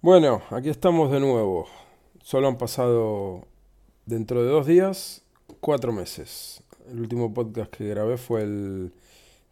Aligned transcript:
Bueno, 0.00 0.42
aquí 0.50 0.68
estamos 0.68 1.10
de 1.10 1.18
nuevo. 1.18 1.66
Solo 2.22 2.46
han 2.46 2.56
pasado 2.56 3.48
dentro 4.06 4.44
de 4.44 4.48
dos 4.48 4.64
días 4.64 5.22
cuatro 5.58 5.92
meses. 5.92 6.62
El 6.88 7.00
último 7.00 7.34
podcast 7.34 7.68
que 7.72 7.88
grabé 7.88 8.16
fue 8.16 8.42
el 8.42 8.92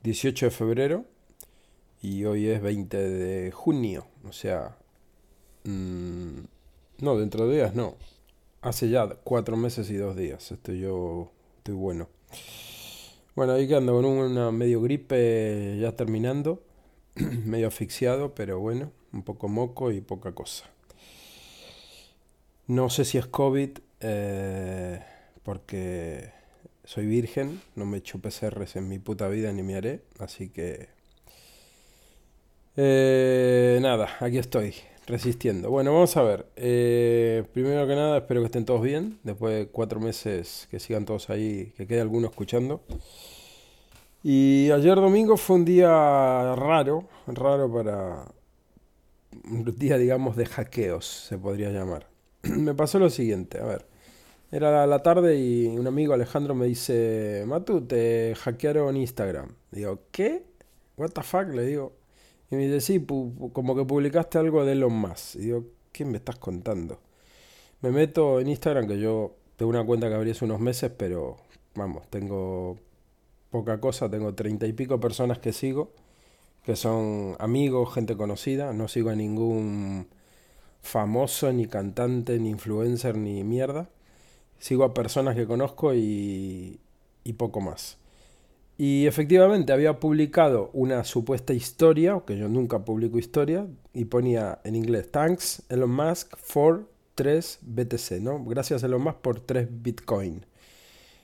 18 0.04 0.46
de 0.46 0.50
febrero 0.52 1.04
y 2.00 2.26
hoy 2.26 2.46
es 2.46 2.62
20 2.62 2.96
de 2.96 3.50
junio. 3.50 4.06
O 4.24 4.30
sea, 4.30 4.76
mm, 5.64 6.38
no, 7.00 7.18
dentro 7.18 7.48
de 7.48 7.56
días 7.56 7.74
no. 7.74 7.96
Hace 8.62 8.88
ya 8.88 9.08
cuatro 9.24 9.56
meses 9.56 9.90
y 9.90 9.96
dos 9.96 10.14
días. 10.14 10.52
Estoy 10.52 10.78
yo, 10.78 11.32
estoy 11.56 11.74
bueno. 11.74 12.08
Bueno, 13.34 13.54
ahí 13.54 13.66
que 13.66 13.74
ando 13.74 13.94
con 13.94 14.04
una 14.04 14.52
medio 14.52 14.80
gripe 14.80 15.76
ya 15.80 15.96
terminando, 15.96 16.62
medio 17.44 17.66
asfixiado, 17.66 18.32
pero 18.32 18.60
bueno 18.60 18.92
un 19.16 19.22
poco 19.22 19.48
moco 19.48 19.90
y 19.90 20.00
poca 20.00 20.32
cosa. 20.32 20.66
No 22.68 22.90
sé 22.90 23.04
si 23.04 23.18
es 23.18 23.26
COVID, 23.26 23.78
eh, 24.00 25.00
porque 25.42 26.30
soy 26.84 27.06
virgen, 27.06 27.60
no 27.74 27.86
me 27.86 27.96
he 27.96 28.00
hecho 28.00 28.18
PCRs 28.18 28.76
en 28.76 28.88
mi 28.88 28.98
puta 28.98 29.28
vida 29.28 29.52
ni 29.52 29.62
me 29.62 29.76
haré, 29.76 30.02
así 30.18 30.48
que... 30.48 30.88
Eh, 32.76 33.78
nada, 33.80 34.16
aquí 34.20 34.36
estoy, 34.36 34.74
resistiendo. 35.06 35.70
Bueno, 35.70 35.94
vamos 35.94 36.14
a 36.16 36.22
ver. 36.22 36.46
Eh, 36.56 37.44
primero 37.54 37.86
que 37.86 37.94
nada, 37.94 38.18
espero 38.18 38.40
que 38.40 38.46
estén 38.46 38.66
todos 38.66 38.82
bien, 38.82 39.18
después 39.22 39.54
de 39.54 39.66
cuatro 39.68 39.98
meses 39.98 40.68
que 40.70 40.78
sigan 40.78 41.06
todos 41.06 41.30
ahí, 41.30 41.72
que 41.76 41.86
quede 41.86 42.00
alguno 42.00 42.26
escuchando. 42.26 42.82
Y 44.22 44.70
ayer 44.72 44.96
domingo 44.96 45.36
fue 45.36 45.56
un 45.56 45.64
día 45.64 45.88
raro, 46.56 47.04
raro 47.28 47.72
para, 47.72 48.26
día, 49.76 49.98
digamos, 49.98 50.36
de 50.36 50.46
hackeos, 50.46 51.06
se 51.28 51.38
podría 51.38 51.70
llamar. 51.70 52.08
me 52.42 52.74
pasó 52.74 52.98
lo 52.98 53.10
siguiente, 53.10 53.58
a 53.58 53.64
ver. 53.64 53.86
Era 54.52 54.86
la 54.86 55.02
tarde 55.02 55.38
y 55.38 55.66
un 55.66 55.86
amigo 55.86 56.14
Alejandro 56.14 56.54
me 56.54 56.66
dice, 56.66 57.44
Matu, 57.46 57.86
te 57.86 58.34
hackearon 58.36 58.96
Instagram. 58.96 59.56
Digo, 59.72 60.00
¿qué? 60.12 60.44
¿What 60.96 61.10
the 61.10 61.22
fuck? 61.22 61.48
Le 61.48 61.64
digo. 61.64 61.92
Y 62.50 62.56
me 62.56 62.68
dice, 62.68 62.80
sí, 62.80 63.04
como 63.52 63.74
que 63.74 63.84
publicaste 63.84 64.38
algo 64.38 64.64
de 64.64 64.72
Elon 64.72 64.92
Musk. 64.92 65.36
Y 65.36 65.38
digo, 65.40 65.64
¿qué 65.90 66.04
me 66.04 66.18
estás 66.18 66.36
contando? 66.36 67.00
Me 67.80 67.90
meto 67.90 68.40
en 68.40 68.48
Instagram, 68.48 68.86
que 68.86 69.00
yo 69.00 69.34
tengo 69.56 69.70
una 69.70 69.84
cuenta 69.84 70.08
que 70.08 70.14
abrí 70.14 70.30
hace 70.30 70.44
unos 70.44 70.60
meses, 70.60 70.92
pero 70.96 71.36
vamos, 71.74 72.08
tengo 72.08 72.78
poca 73.50 73.80
cosa, 73.80 74.08
tengo 74.08 74.34
treinta 74.34 74.66
y 74.66 74.72
pico 74.72 75.00
personas 75.00 75.38
que 75.38 75.52
sigo 75.52 75.92
que 76.66 76.74
son 76.74 77.36
amigos, 77.38 77.94
gente 77.94 78.16
conocida. 78.16 78.72
No 78.72 78.88
sigo 78.88 79.10
a 79.10 79.14
ningún 79.14 80.08
famoso, 80.82 81.52
ni 81.52 81.66
cantante, 81.66 82.40
ni 82.40 82.50
influencer, 82.50 83.16
ni 83.16 83.44
mierda. 83.44 83.88
Sigo 84.58 84.82
a 84.82 84.92
personas 84.92 85.36
que 85.36 85.46
conozco 85.46 85.94
y, 85.94 86.80
y 87.22 87.32
poco 87.34 87.60
más. 87.60 87.98
Y 88.78 89.06
efectivamente 89.06 89.72
había 89.72 90.00
publicado 90.00 90.70
una 90.72 91.04
supuesta 91.04 91.54
historia, 91.54 92.20
que 92.26 92.36
yo 92.36 92.48
nunca 92.48 92.84
publico 92.84 93.16
historia, 93.16 93.68
y 93.94 94.06
ponía 94.06 94.58
en 94.64 94.74
inglés, 94.74 95.08
thanks 95.12 95.62
Elon 95.68 95.90
Musk 95.90 96.36
for 96.36 96.88
3 97.14 97.60
BTC, 97.62 98.20
¿no? 98.20 98.44
Gracias 98.44 98.82
Elon 98.82 99.02
Musk 99.02 99.18
por 99.18 99.38
3 99.38 99.68
Bitcoin. 99.70 100.44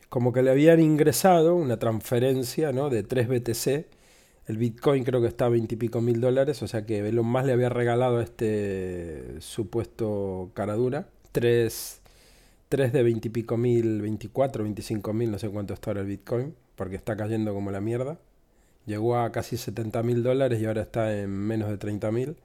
Como 0.08 0.32
que 0.32 0.42
le 0.42 0.52
habían 0.52 0.78
ingresado 0.78 1.56
una 1.56 1.78
transferencia, 1.78 2.70
¿no? 2.70 2.90
De 2.90 3.02
3 3.02 3.28
BTC 3.28 4.01
el 4.46 4.56
Bitcoin 4.56 5.04
creo 5.04 5.20
que 5.20 5.28
está 5.28 5.46
a 5.46 5.48
20 5.48 5.74
y 5.74 5.78
pico 5.78 6.00
mil 6.00 6.20
dólares, 6.20 6.62
o 6.62 6.68
sea 6.68 6.84
que 6.84 6.98
Elon 6.98 7.26
Musk 7.26 7.46
le 7.46 7.52
había 7.52 7.68
regalado 7.68 8.20
este 8.20 9.40
supuesto 9.40 10.50
caradura 10.54 11.08
3, 11.32 12.00
3 12.68 12.92
de 12.92 13.02
20 13.02 13.28
y 13.28 13.30
pico 13.30 13.56
mil, 13.56 14.02
24, 14.02 14.64
25 14.64 15.12
mil, 15.12 15.30
no 15.30 15.38
sé 15.38 15.48
cuánto 15.48 15.74
está 15.74 15.90
ahora 15.90 16.00
el 16.02 16.08
Bitcoin, 16.08 16.54
porque 16.76 16.96
está 16.96 17.16
cayendo 17.16 17.54
como 17.54 17.70
la 17.70 17.80
mierda. 17.80 18.18
Llegó 18.86 19.16
a 19.16 19.30
casi 19.30 19.56
70 19.56 20.02
mil 20.02 20.22
dólares 20.22 20.60
y 20.60 20.66
ahora 20.66 20.82
está 20.82 21.16
en 21.16 21.30
menos 21.30 21.68
de 21.70 21.78
30 21.78 22.10
mil. 22.10 22.36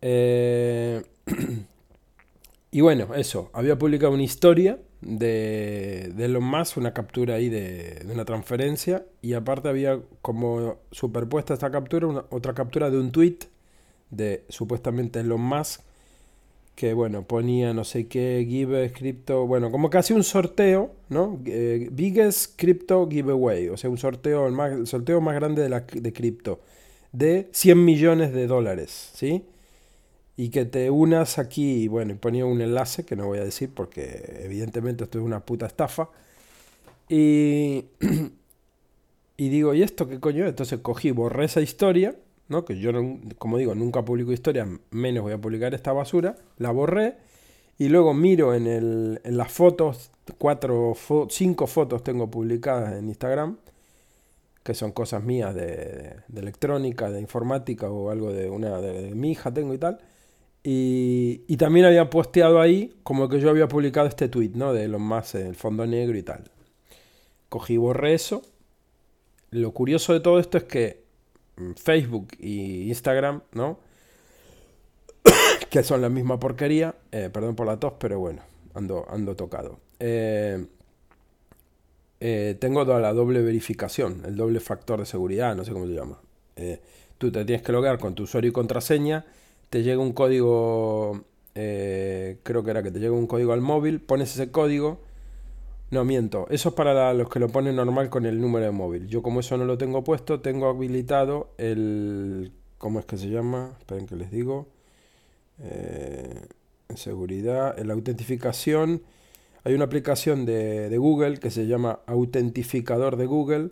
Eh, 0.00 1.02
y 2.70 2.80
bueno, 2.80 3.14
eso, 3.14 3.50
había 3.52 3.78
publicado 3.78 4.12
una 4.12 4.22
historia 4.22 4.78
de, 5.02 6.12
de 6.14 6.24
Elon 6.24 6.44
Musk, 6.44 6.78
una 6.78 6.94
captura 6.94 7.34
ahí 7.34 7.48
de, 7.48 8.06
una 8.10 8.24
transferencia, 8.24 9.04
y 9.20 9.34
aparte 9.34 9.68
había 9.68 10.00
como 10.22 10.78
superpuesta 10.90 11.54
esta 11.54 11.70
captura, 11.70 12.06
una, 12.06 12.24
otra 12.30 12.54
captura 12.54 12.90
de 12.90 12.98
un 12.98 13.10
tweet 13.12 13.38
de 14.10 14.44
supuestamente 14.48 15.20
Elon 15.20 15.40
Musk, 15.40 15.82
que 16.74 16.94
bueno, 16.94 17.24
ponía 17.24 17.74
no 17.74 17.84
sé 17.84 18.06
qué, 18.06 18.46
give 18.48 18.92
crypto, 18.92 19.46
bueno, 19.46 19.70
como 19.70 19.90
casi 19.90 20.14
un 20.14 20.24
sorteo, 20.24 20.92
¿no? 21.10 21.38
Eh, 21.44 21.88
biggest 21.92 22.58
crypto 22.58 23.08
giveaway, 23.10 23.68
o 23.68 23.76
sea, 23.76 23.90
un 23.90 23.98
sorteo, 23.98 24.46
el, 24.46 24.52
más, 24.52 24.72
el 24.72 24.86
sorteo 24.86 25.20
más 25.20 25.34
grande 25.34 25.68
de, 25.68 26.00
de 26.00 26.12
cripto, 26.12 26.60
de 27.12 27.48
100 27.52 27.84
millones 27.84 28.32
de 28.32 28.46
dólares, 28.46 29.10
¿sí? 29.14 29.44
Y 30.36 30.48
que 30.48 30.64
te 30.64 30.90
unas 30.90 31.38
aquí, 31.38 31.88
bueno, 31.88 32.16
ponía 32.16 32.46
un 32.46 32.60
enlace 32.60 33.04
que 33.04 33.16
no 33.16 33.26
voy 33.26 33.38
a 33.38 33.44
decir 33.44 33.70
porque 33.74 34.40
evidentemente 34.42 35.04
esto 35.04 35.18
es 35.18 35.24
una 35.24 35.40
puta 35.40 35.66
estafa. 35.66 36.08
Y, 37.08 37.84
y 39.36 39.48
digo, 39.48 39.74
¿y 39.74 39.82
esto 39.82 40.08
qué 40.08 40.20
coño? 40.20 40.46
Entonces 40.46 40.80
cogí, 40.80 41.10
borré 41.10 41.44
esa 41.44 41.60
historia, 41.60 42.16
¿no? 42.48 42.64
Que 42.64 42.78
yo, 42.78 42.92
como 43.38 43.58
digo, 43.58 43.74
nunca 43.74 44.04
publico 44.04 44.32
historias, 44.32 44.68
menos 44.90 45.22
voy 45.22 45.32
a 45.32 45.38
publicar 45.38 45.74
esta 45.74 45.92
basura. 45.92 46.36
La 46.58 46.70
borré 46.70 47.16
y 47.78 47.88
luego 47.88 48.14
miro 48.14 48.54
en, 48.54 48.66
el, 48.66 49.20
en 49.24 49.36
las 49.36 49.52
fotos, 49.52 50.10
cuatro, 50.38 50.94
cinco 51.28 51.66
fotos 51.66 52.02
tengo 52.02 52.30
publicadas 52.30 52.94
en 52.94 53.08
Instagram, 53.08 53.58
que 54.62 54.74
son 54.74 54.92
cosas 54.92 55.22
mías 55.22 55.54
de, 55.54 56.16
de, 56.28 56.40
electrónica, 56.40 57.10
de 57.10 57.20
informática 57.20 57.90
o 57.90 58.10
algo 58.10 58.32
de 58.32 58.48
una 58.48 58.80
de 58.80 59.14
mi 59.14 59.32
hija 59.32 59.52
tengo 59.52 59.74
y 59.74 59.78
tal. 59.78 59.98
Y, 60.64 61.56
también 61.56 61.86
había 61.86 62.08
posteado 62.08 62.60
ahí 62.60 62.94
como 63.02 63.28
que 63.28 63.40
yo 63.40 63.50
había 63.50 63.68
publicado 63.68 64.06
este 64.06 64.28
tweet, 64.28 64.52
¿no? 64.54 64.72
De 64.72 64.88
los 64.88 65.00
más, 65.00 65.34
el 65.34 65.54
fondo 65.54 65.86
negro 65.86 66.16
y 66.16 66.22
tal. 66.22 66.44
Cogí 67.48 67.74
y 67.74 67.76
borré 67.76 68.14
eso. 68.14 68.42
Lo 69.50 69.72
curioso 69.72 70.12
de 70.12 70.20
todo 70.20 70.38
esto 70.38 70.58
es 70.58 70.64
que 70.64 71.02
mm, 71.56 71.72
Facebook 71.72 72.28
y 72.38 72.88
Instagram, 72.88 73.42
¿no? 73.52 73.78
que 75.70 75.82
son 75.82 76.00
la 76.00 76.08
misma 76.08 76.38
porquería. 76.38 76.94
Eh, 77.10 77.28
perdón 77.32 77.56
por 77.56 77.66
la 77.66 77.78
tos, 77.78 77.94
pero 77.98 78.18
bueno, 78.20 78.42
ando, 78.74 79.04
ando 79.10 79.34
tocado. 79.34 79.80
Eh, 79.98 80.64
eh, 82.20 82.56
tengo 82.60 82.84
la 82.84 83.12
doble 83.12 83.42
verificación, 83.42 84.22
el 84.24 84.36
doble 84.36 84.60
factor 84.60 85.00
de 85.00 85.06
seguridad, 85.06 85.56
no 85.56 85.64
sé 85.64 85.72
cómo 85.72 85.86
se 85.86 85.92
llama. 85.92 86.20
tú 87.18 87.32
te 87.32 87.44
tienes 87.44 87.64
que 87.64 87.72
logar 87.72 87.98
con 87.98 88.14
tu 88.14 88.22
usuario 88.22 88.50
y 88.50 88.52
contraseña 88.52 89.26
te 89.72 89.82
llega 89.82 90.02
un 90.02 90.12
código, 90.12 91.24
eh, 91.54 92.40
creo 92.42 92.62
que 92.62 92.70
era 92.72 92.82
que 92.82 92.90
te 92.90 93.00
llega 93.00 93.14
un 93.14 93.26
código 93.26 93.54
al 93.54 93.62
móvil, 93.62 94.02
pones 94.02 94.34
ese 94.34 94.50
código, 94.50 95.00
no 95.90 96.04
miento, 96.04 96.46
eso 96.50 96.68
es 96.68 96.74
para 96.74 97.14
los 97.14 97.30
que 97.30 97.40
lo 97.40 97.48
ponen 97.48 97.76
normal 97.76 98.10
con 98.10 98.26
el 98.26 98.38
número 98.38 98.66
de 98.66 98.70
móvil. 98.70 99.06
Yo 99.06 99.22
como 99.22 99.40
eso 99.40 99.56
no 99.56 99.64
lo 99.64 99.78
tengo 99.78 100.04
puesto, 100.04 100.40
tengo 100.40 100.68
habilitado 100.68 101.54
el, 101.56 102.52
¿cómo 102.76 103.00
es 103.00 103.06
que 103.06 103.16
se 103.16 103.30
llama? 103.30 103.74
Esperen 103.78 104.06
que 104.06 104.14
les 104.14 104.30
digo. 104.30 104.68
Eh, 105.62 106.48
seguridad, 106.94 107.78
en 107.78 107.88
la 107.88 107.94
autentificación. 107.94 109.00
Hay 109.64 109.72
una 109.72 109.84
aplicación 109.84 110.44
de, 110.44 110.90
de 110.90 110.98
Google 110.98 111.38
que 111.38 111.50
se 111.50 111.66
llama 111.66 112.00
Autentificador 112.04 113.16
de 113.16 113.24
Google 113.24 113.70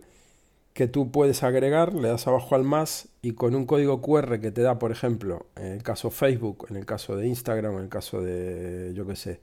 que 0.72 0.86
tú 0.86 1.10
puedes 1.10 1.42
agregar, 1.42 1.94
le 1.94 2.08
das 2.08 2.26
abajo 2.26 2.54
al 2.54 2.64
más 2.64 3.08
y 3.22 3.32
con 3.32 3.54
un 3.54 3.66
código 3.66 4.00
QR 4.00 4.40
que 4.40 4.50
te 4.50 4.62
da, 4.62 4.78
por 4.78 4.92
ejemplo, 4.92 5.46
en 5.56 5.72
el 5.72 5.82
caso 5.82 6.10
Facebook, 6.10 6.66
en 6.70 6.76
el 6.76 6.86
caso 6.86 7.16
de 7.16 7.26
Instagram, 7.26 7.76
en 7.76 7.82
el 7.84 7.88
caso 7.88 8.22
de, 8.22 8.92
yo 8.94 9.06
qué 9.06 9.16
sé, 9.16 9.40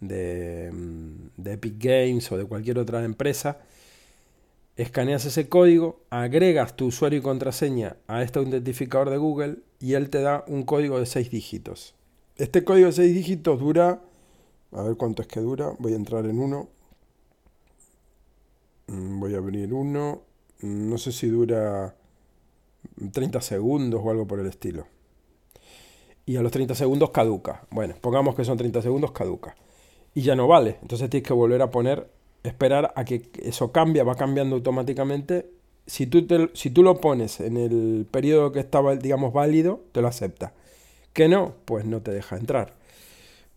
de, 0.00 0.70
mm, 0.72 1.42
de 1.42 1.52
Epic 1.54 1.74
Games 1.78 2.30
o 2.30 2.36
de 2.36 2.44
cualquier 2.44 2.78
otra 2.78 3.04
empresa, 3.04 3.58
escaneas 4.76 5.24
ese 5.24 5.48
código, 5.48 6.00
agregas 6.10 6.76
tu 6.76 6.86
usuario 6.86 7.18
y 7.18 7.22
contraseña 7.22 7.96
a 8.06 8.22
este 8.22 8.40
identificador 8.40 9.10
de 9.10 9.16
Google 9.16 9.58
y 9.80 9.94
él 9.94 10.08
te 10.08 10.22
da 10.22 10.44
un 10.46 10.62
código 10.62 11.00
de 11.00 11.06
6 11.06 11.30
dígitos. 11.30 11.94
Este 12.36 12.62
código 12.62 12.86
de 12.86 12.92
6 12.92 13.12
dígitos 13.14 13.58
dura, 13.58 14.00
a 14.70 14.82
ver 14.82 14.96
cuánto 14.96 15.22
es 15.22 15.28
que 15.28 15.40
dura, 15.40 15.72
voy 15.80 15.94
a 15.94 15.96
entrar 15.96 16.24
en 16.26 16.38
uno, 16.38 16.68
mm, 18.86 19.18
voy 19.18 19.34
a 19.34 19.38
abrir 19.38 19.74
uno, 19.74 20.27
no 20.60 20.98
sé 20.98 21.12
si 21.12 21.28
dura 21.28 21.94
30 23.12 23.40
segundos 23.40 24.00
o 24.04 24.10
algo 24.10 24.26
por 24.26 24.40
el 24.40 24.46
estilo. 24.46 24.86
Y 26.26 26.36
a 26.36 26.42
los 26.42 26.52
30 26.52 26.74
segundos 26.74 27.10
caduca. 27.10 27.66
Bueno, 27.70 27.94
pongamos 28.00 28.34
que 28.34 28.44
son 28.44 28.58
30 28.58 28.82
segundos, 28.82 29.12
caduca. 29.12 29.56
Y 30.14 30.22
ya 30.22 30.36
no 30.36 30.46
vale. 30.46 30.78
Entonces 30.82 31.08
tienes 31.08 31.26
que 31.26 31.32
volver 31.32 31.62
a 31.62 31.70
poner, 31.70 32.10
esperar 32.42 32.92
a 32.96 33.04
que 33.04 33.30
eso 33.42 33.72
cambie, 33.72 34.02
va 34.02 34.14
cambiando 34.14 34.56
automáticamente. 34.56 35.50
Si 35.86 36.06
tú, 36.06 36.26
si 36.52 36.70
tú 36.70 36.82
lo 36.82 37.00
pones 37.00 37.40
en 37.40 37.56
el 37.56 38.06
periodo 38.10 38.52
que 38.52 38.60
estaba, 38.60 38.94
digamos, 38.96 39.32
válido, 39.32 39.80
te 39.92 40.02
lo 40.02 40.08
acepta. 40.08 40.52
Que 41.14 41.28
no, 41.28 41.54
pues 41.64 41.86
no 41.86 42.02
te 42.02 42.10
deja 42.10 42.36
entrar. 42.36 42.77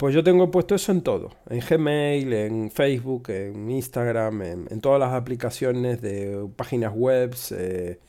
Pues 0.01 0.15
yo 0.15 0.24
tengo 0.24 0.50
puesto 0.50 0.74
eso 0.74 0.92
en 0.92 1.03
todo, 1.03 1.30
en 1.48 1.59
Gmail, 1.59 2.33
en 2.33 2.71
Facebook, 2.71 3.30
en 3.30 3.69
Instagram, 3.69 4.42
en, 4.42 4.81
todas 4.81 5.00
las 5.00 5.13
aplicaciones 5.13 6.01
de 6.01 6.50
páginas 6.56 6.92
web, 6.92 7.36
eh, 7.51 8.00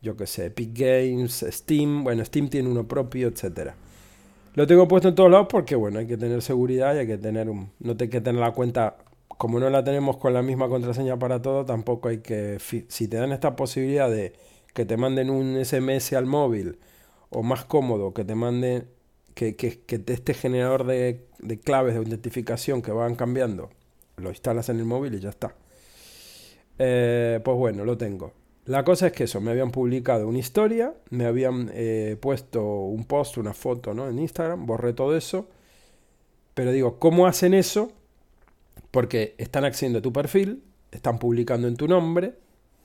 yo 0.00 0.16
que 0.16 0.26
sé, 0.26 0.46
Epic 0.46 0.70
Games, 0.72 1.44
Steam, 1.46 2.04
bueno, 2.04 2.24
Steam 2.24 2.48
tiene 2.48 2.70
uno 2.70 2.88
propio, 2.88 3.28
etcétera. 3.28 3.74
Lo 4.54 4.66
tengo 4.66 4.88
puesto 4.88 5.08
en 5.08 5.14
todos 5.14 5.30
lados 5.30 5.48
porque, 5.50 5.74
bueno, 5.74 5.98
hay 5.98 6.06
que 6.06 6.16
tener 6.16 6.40
seguridad 6.40 6.94
y 6.94 7.00
hay 7.00 7.06
que 7.06 7.18
tener 7.18 7.50
un... 7.50 7.70
No 7.80 7.96
hay 8.00 8.08
que 8.08 8.22
tener 8.22 8.40
la 8.40 8.52
cuenta, 8.52 8.96
como 9.28 9.60
no 9.60 9.68
la 9.68 9.84
tenemos 9.84 10.16
con 10.16 10.32
la 10.32 10.40
misma 10.40 10.70
contraseña 10.70 11.18
para 11.18 11.42
todo, 11.42 11.66
tampoco 11.66 12.08
hay 12.08 12.20
que... 12.20 12.56
Si 12.88 13.08
te 13.08 13.18
dan 13.18 13.30
esta 13.30 13.56
posibilidad 13.56 14.10
de 14.10 14.32
que 14.72 14.86
te 14.86 14.96
manden 14.96 15.28
un 15.28 15.62
SMS 15.62 16.14
al 16.14 16.24
móvil, 16.24 16.78
o 17.28 17.42
más 17.42 17.66
cómodo, 17.66 18.14
que 18.14 18.24
te 18.24 18.34
manden 18.34 18.86
que, 19.34 19.56
este 19.88 20.34
generador 20.34 20.86
de, 20.86 21.26
claves 21.64 21.94
de 21.94 22.02
identificación 22.02 22.82
que 22.82 22.92
van 22.92 23.14
cambiando, 23.14 23.70
lo 24.16 24.30
instalas 24.30 24.68
en 24.68 24.78
el 24.78 24.84
móvil 24.84 25.14
y 25.14 25.20
ya 25.20 25.30
está. 25.30 25.54
Eh, 26.78 27.40
pues 27.44 27.56
bueno, 27.56 27.84
lo 27.84 27.96
tengo. 27.96 28.32
La 28.64 28.84
cosa 28.84 29.08
es 29.08 29.12
que 29.12 29.24
eso, 29.24 29.40
me 29.40 29.50
habían 29.50 29.72
publicado 29.72 30.28
una 30.28 30.38
historia, 30.38 30.94
me 31.10 31.26
habían 31.26 31.70
eh, 31.74 32.16
puesto 32.20 32.62
un 32.62 33.04
post, 33.04 33.36
una 33.38 33.54
foto 33.54 33.92
¿no? 33.92 34.08
en 34.08 34.18
Instagram, 34.18 34.66
borré 34.66 34.92
todo 34.92 35.16
eso. 35.16 35.48
Pero 36.54 36.70
digo, 36.70 36.98
¿cómo 36.98 37.26
hacen 37.26 37.54
eso? 37.54 37.92
Porque 38.90 39.34
están 39.38 39.64
accediendo 39.64 39.98
a 39.98 40.02
tu 40.02 40.12
perfil, 40.12 40.62
están 40.92 41.18
publicando 41.18 41.66
en 41.66 41.76
tu 41.76 41.88
nombre. 41.88 42.34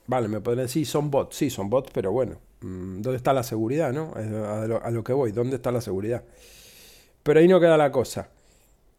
Vale, 0.06 0.26
me 0.26 0.40
podrían 0.40 0.66
decir, 0.66 0.86
son 0.86 1.10
bots, 1.10 1.36
sí, 1.36 1.50
son 1.50 1.70
bots, 1.70 1.90
pero 1.92 2.10
bueno, 2.10 2.38
¿Dónde 2.60 3.16
está 3.16 3.32
la 3.32 3.42
seguridad, 3.42 3.92
no? 3.92 4.12
A 4.14 4.90
lo, 4.90 5.04
que 5.04 5.12
voy, 5.12 5.32
¿dónde 5.32 5.56
está 5.56 5.70
la 5.70 5.80
seguridad? 5.80 6.24
Pero 7.22 7.40
ahí 7.40 7.48
no 7.48 7.60
queda 7.60 7.76
la 7.76 7.92
cosa. 7.92 8.30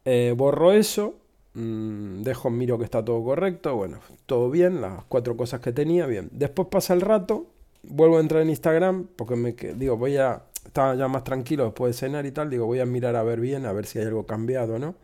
Eh, 0.06 0.34
borro 0.36 0.72
eso, 0.72 1.16
mm, 1.54 2.22
dejo, 2.22 2.50
miro 2.50 2.78
que 2.78 2.86
está 2.86 3.04
todo 3.04 3.24
correcto, 3.24 3.76
bueno, 3.76 4.00
todo 4.26 4.50
bien, 4.50 4.82
las 4.82 5.04
cuatro 5.06 5.36
cosas 5.36 5.60
que 5.60 5.72
tenía, 5.72 6.06
bien. 6.06 6.30
Después 6.32 6.70
pasa 6.72 6.94
el 6.94 7.02
rato, 7.02 7.48
vuelvo 7.84 8.18
a 8.18 8.22
entrar 8.22 8.42
en 8.42 8.50
Instagram, 8.50 9.08
porque 9.16 9.36
me 9.36 9.54
digo, 9.54 9.98
voy 9.98 10.18
a, 10.18 10.44
estaba 10.66 10.96
ya 10.96 11.08
más 11.08 11.24
tranquilo 11.24 11.66
después 11.66 11.96
de 11.96 12.00
cenar 12.00 12.26
y 12.26 12.32
tal, 12.32 12.50
digo, 12.50 12.66
voy 12.66 12.80
a 12.80 12.86
mirar 12.86 13.16
a 13.16 13.24
ver 13.24 13.40
bien, 13.40 13.66
a 13.66 13.74
ver 13.74 13.86
si 13.86 14.00
hay 14.00 14.06
algo 14.06 14.26
cambiado, 14.26 14.80
¿no? 14.80 14.96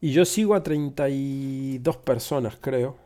Y 0.00 0.12
yo 0.12 0.24
sigo 0.24 0.54
a 0.54 0.62
32 0.62 1.96
personas, 1.98 2.56
creo. 2.60 2.96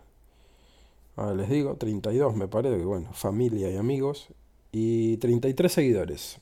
Ah, 1.16 1.32
les 1.34 1.48
digo, 1.48 1.76
32 1.76 2.34
me 2.34 2.48
parece, 2.48 2.78
que 2.78 2.84
bueno, 2.84 3.12
familia 3.12 3.70
y 3.70 3.76
amigos. 3.76 4.28
Y 4.72 5.18
33 5.18 5.72
seguidores. 5.72 6.38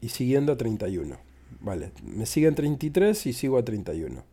Y 0.00 0.08
siguiendo 0.08 0.52
a 0.52 0.56
31. 0.56 1.16
Vale, 1.60 1.92
me 2.02 2.26
siguen 2.26 2.54
33 2.54 3.26
y 3.26 3.32
sigo 3.32 3.58
a 3.58 3.64
31. 3.64 4.24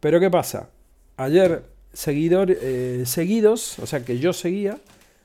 Pero 0.00 0.20
¿qué 0.20 0.30
pasa? 0.30 0.70
Ayer 1.16 1.64
eh, 2.06 3.02
seguidos, 3.06 3.78
o 3.78 3.86
sea 3.86 4.04
que 4.04 4.18
yo 4.18 4.32
seguía, 4.32 4.78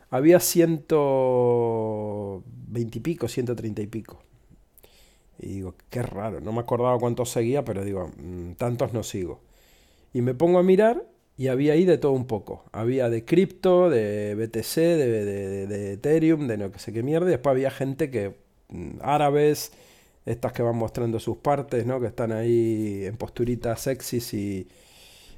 había 0.10 0.40
120 0.40 2.98
y 2.98 3.02
pico, 3.02 3.28
130 3.28 3.82
y 3.82 3.88
pico. 3.88 4.20
Y 5.40 5.48
digo, 5.48 5.76
qué 5.90 6.02
raro, 6.02 6.40
no 6.42 6.54
me 6.54 6.62
acordaba 6.62 6.98
cuántos 7.00 7.30
seguía, 7.30 7.66
pero 7.66 7.84
digo, 7.84 8.12
mm, 8.18 8.54
tantos 8.54 8.94
no 8.94 9.04
sigo. 9.04 9.42
Y 10.14 10.22
me 10.22 10.34
pongo 10.34 10.60
a 10.60 10.64
mirar 10.64 11.04
y 11.38 11.48
había 11.48 11.74
ahí 11.74 11.86
de 11.86 11.98
todo 11.98 12.14
un 12.14 12.28
poco. 12.28 12.64
Había 12.72 13.10
de 13.10 13.26
cripto, 13.26 13.90
de 13.90 14.36
BTC, 14.36 14.76
de, 14.76 15.94
Ethereum, 15.94 16.48
de 16.48 16.58
no 16.58 16.72
sé 16.78 16.94
qué 16.94 17.04
mierda. 17.04 17.28
Y 17.28 17.32
después 17.32 17.52
había 17.52 17.72
gente 17.72 18.10
que, 18.10 18.36
mm, 18.70 19.00
árabes, 19.02 19.74
estas 20.26 20.54
que 20.54 20.64
van 20.64 20.78
mostrando 20.78 21.20
sus 21.20 21.38
partes, 21.38 21.86
¿no? 21.86 22.00
Que 22.00 22.08
están 22.08 22.32
ahí 22.32 23.06
en 23.06 23.18
posturitas 23.18 23.82
sexys 23.82 24.34
y, 24.34 24.68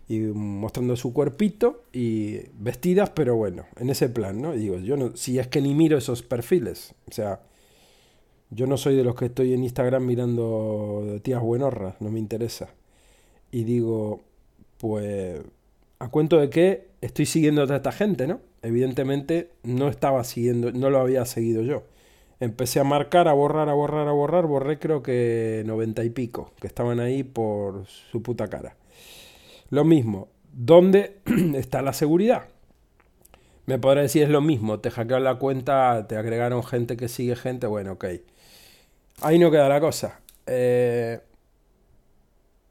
y 0.08 0.20
mostrando 0.20 0.96
su 0.96 1.14
cuerpito 1.14 1.84
y 1.92 2.42
vestidas, 2.54 3.10
pero 3.12 3.36
bueno, 3.36 3.66
en 3.78 3.90
ese 3.90 4.10
plan, 4.10 4.42
¿no? 4.42 4.54
Y 4.54 4.60
digo, 4.60 4.78
yo 4.78 4.98
no, 4.98 5.16
si 5.18 5.40
es 5.40 5.48
que 5.48 5.62
ni 5.62 5.74
miro 5.74 5.98
esos 5.98 6.24
perfiles, 6.24 6.94
o 7.10 7.12
sea, 7.12 7.42
yo 8.52 8.68
no 8.68 8.78
soy 8.78 8.96
de 8.96 9.04
los 9.04 9.16
que 9.16 9.26
estoy 9.26 9.54
en 9.54 9.64
Instagram 9.64 10.06
mirando 10.06 11.20
tías 11.24 11.42
buenorras, 11.42 12.00
no 12.02 12.10
me 12.12 12.20
interesa. 12.20 12.70
Y 13.52 13.64
digo, 13.64 14.22
pues 14.78 15.42
a 16.00 16.10
cuento 16.10 16.38
de 16.38 16.50
que 16.50 16.88
estoy 17.02 17.26
siguiendo 17.26 17.62
a 17.62 17.66
toda 17.66 17.78
esta 17.78 17.92
gente, 17.92 18.28
¿no? 18.28 18.40
Evidentemente 18.62 19.52
no 19.64 19.90
estaba 19.90 20.24
siguiendo, 20.24 20.72
no 20.72 20.90
lo 20.90 21.00
había 21.00 21.26
seguido 21.26 21.62
yo. 21.62 21.84
Empecé 22.40 22.80
a 22.80 22.84
marcar, 22.84 23.28
a 23.28 23.34
borrar, 23.34 23.70
a 23.70 23.74
borrar, 23.74 24.08
a 24.08 24.12
borrar, 24.12 24.46
borré 24.46 24.78
creo 24.78 25.02
que 25.02 25.64
noventa 25.66 26.04
y 26.04 26.10
pico, 26.10 26.52
que 26.60 26.68
estaban 26.68 27.00
ahí 27.00 27.24
por 27.24 27.86
su 27.88 28.22
puta 28.22 28.48
cara. 28.48 28.76
Lo 29.70 29.84
mismo, 29.86 30.30
¿dónde 30.54 31.18
está 31.56 31.82
la 31.82 31.94
seguridad? 31.94 32.44
Me 33.66 33.80
podrá 33.80 34.02
decir 34.02 34.24
es 34.24 34.30
lo 34.30 34.42
mismo, 34.42 34.80
te 34.80 34.92
hackearon 34.92 35.24
la 35.24 35.36
cuenta, 35.36 36.08
te 36.08 36.16
agregaron 36.16 36.64
gente 36.64 36.96
que 36.96 37.08
sigue 37.10 37.36
gente, 37.36 37.68
bueno, 37.68 37.94
ok. 37.94 38.06
Ahí 39.22 39.40
no 39.40 39.52
queda 39.52 39.68
la 39.68 39.82
cosa. 39.82 40.22
Eh, 40.46 41.20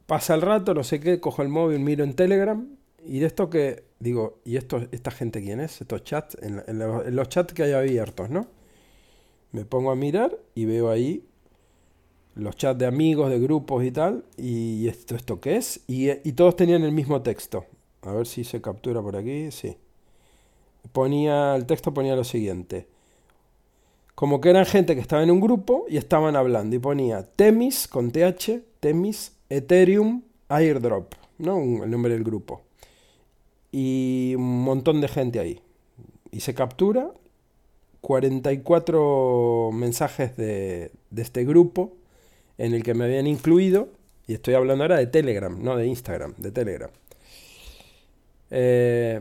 pasa 0.07 0.35
el 0.35 0.43
rato, 0.43 0.75
no 0.75 0.85
sé 0.85 1.01
qué, 1.01 1.21
cojo 1.21 1.43
el 1.43 1.49
móvil, 1.49 1.81
miro 1.81 2.05
en 2.05 2.15
Telegram 2.15 2.76
y 3.09 3.21
de 3.21 3.27
esto 3.27 3.49
que, 3.51 3.85
digo, 3.99 4.39
¿y 4.45 4.57
esto, 4.57 4.83
esta 4.93 5.11
gente 5.11 5.43
quién 5.43 5.61
es? 5.61 5.81
Estos 5.81 6.05
chats, 6.05 6.37
en, 6.41 6.79
los, 6.79 7.29
chats 7.29 7.53
que 7.53 7.63
hay 7.63 7.73
abiertos, 7.73 8.31
¿no? 8.31 8.47
Me 9.53 9.65
pongo 9.65 9.91
a 9.91 9.97
mirar 9.97 10.39
y 10.55 10.65
veo 10.65 10.91
ahí 10.91 11.25
los 12.35 12.57
chats 12.57 12.79
de 12.79 12.87
amigos, 12.87 13.31
de 13.31 13.39
grupos 13.39 13.85
y 13.85 13.91
tal, 13.91 14.25
y 14.37 14.89
esto, 14.89 15.17
esto 15.17 15.41
qué 15.41 15.57
es, 15.57 15.81
y, 15.87 16.33
todos 16.33 16.57
tenían 16.57 16.83
el 16.83 16.93
mismo 16.93 17.23
texto. 17.23 17.65
A 18.03 18.13
ver 18.13 18.27
si 18.27 18.45
se 18.45 18.61
captura 18.61 19.01
por 19.03 19.17
aquí, 19.17 19.51
sí. 19.51 19.77
Ponía, 20.93 21.57
el 21.57 21.67
texto 21.67 21.93
ponía 21.93 22.15
lo 22.15 22.25
siguiente. 22.25 22.87
Como 24.15 24.41
que 24.41 24.51
eran 24.51 24.67
gente 24.67 24.95
que 24.95 25.01
estaba 25.01 25.23
en 25.23 25.31
un 25.31 25.41
grupo 25.41 25.87
y 25.89 25.97
estaban 25.97 26.37
hablando, 26.37 26.77
y 26.77 26.79
ponía 26.79 27.23
Temis 27.23 27.89
con 27.89 28.11
TH, 28.11 28.61
Temis, 28.81 29.33
Ethereum, 29.49 30.23
Airdrop, 30.49 31.15
¿no? 31.39 31.85
el 31.85 31.91
nombre 31.91 32.13
del 32.13 32.25
grupo 32.25 32.66
y 33.79 34.35
un 34.37 34.63
montón 34.63 35.03
de 35.03 35.09
gente 35.09 35.39
ahí. 35.39 35.61
Y 36.31 36.41
se 36.41 36.55
captura 36.55 37.11
44 38.01 39.71
mensajes 39.75 40.35
de, 40.39 40.93
este 41.15 41.45
grupo 41.45 41.95
en 42.57 42.73
el 42.73 42.83
que 42.83 42.95
me 42.95 43.05
habían 43.05 43.27
incluido, 43.27 43.91
y 44.27 44.33
estoy 44.33 44.55
hablando 44.55 44.85
ahora 44.85 44.97
de 44.97 45.07
Telegram, 45.09 45.63
no 45.63 45.77
de 45.77 45.87
Instagram, 45.89 46.33
de 46.39 46.53
Telegram. 46.53 46.89
Eh, 48.51 49.21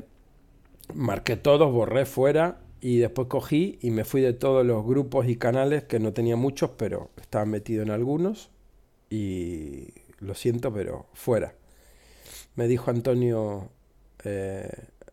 marqué 0.93 1.35
todos, 1.35 1.73
borré 1.73 2.05
fuera 2.05 2.61
y 2.79 2.99
después 2.99 3.27
cogí 3.27 3.77
y 3.81 3.91
me 3.91 4.05
fui 4.05 4.21
de 4.21 4.31
todos 4.31 4.65
los 4.65 4.85
grupos 4.85 5.27
y 5.27 5.35
canales, 5.35 5.83
que 5.83 5.99
no 5.99 6.13
tenía 6.13 6.37
muchos, 6.37 6.69
pero 6.77 7.09
estaba 7.19 7.43
metido 7.43 7.83
en 7.83 7.89
algunos. 7.91 8.51
Y 9.09 9.89
lo 10.19 10.33
siento, 10.33 10.73
pero 10.73 11.07
fuera. 11.13 11.55
Me 12.55 12.69
dijo 12.69 12.89
Antonio, 12.89 13.69
eh, 14.25 14.69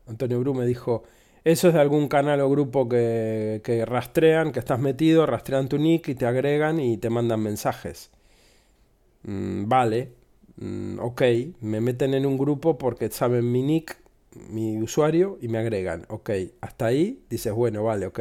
Antonio 0.07 0.41
Bru 0.41 0.55
me 0.55 0.67
dijo, 0.67 1.05
eso 1.45 1.69
es 1.69 1.75
de 1.75 1.81
algún 1.81 2.09
canal 2.09 2.41
o 2.41 2.51
grupo 2.51 2.89
que, 2.89 3.85
rastrean, 3.87 4.53
que 4.53 4.61
estás 4.61 4.79
metido, 4.79 5.27
rastrean 5.27 5.69
tu 5.69 5.79
nick 5.79 6.09
y 6.09 6.15
te 6.15 6.27
agregan 6.27 6.81
y 6.81 6.99
te 6.99 7.11
mandan 7.11 7.41
mensajes. 7.41 8.11
Mm, 9.25 9.69
vale, 9.69 10.13
mm, 10.57 10.99
ok, 11.01 11.23
me 11.61 11.81
meten 11.81 12.15
en 12.15 12.27
un 12.27 12.39
grupo 12.39 12.79
porque 12.79 13.11
saben 13.11 13.51
mi 13.51 13.63
nick, 13.63 13.97
mi 14.51 14.81
usuario 14.81 15.39
y 15.41 15.49
me 15.49 15.59
agregan. 15.59 16.05
Ok, 16.09 16.31
hasta 16.61 16.87
ahí 16.87 17.23
dices, 17.31 17.53
bueno, 17.53 17.85
vale, 17.85 18.07
ok. 18.07 18.21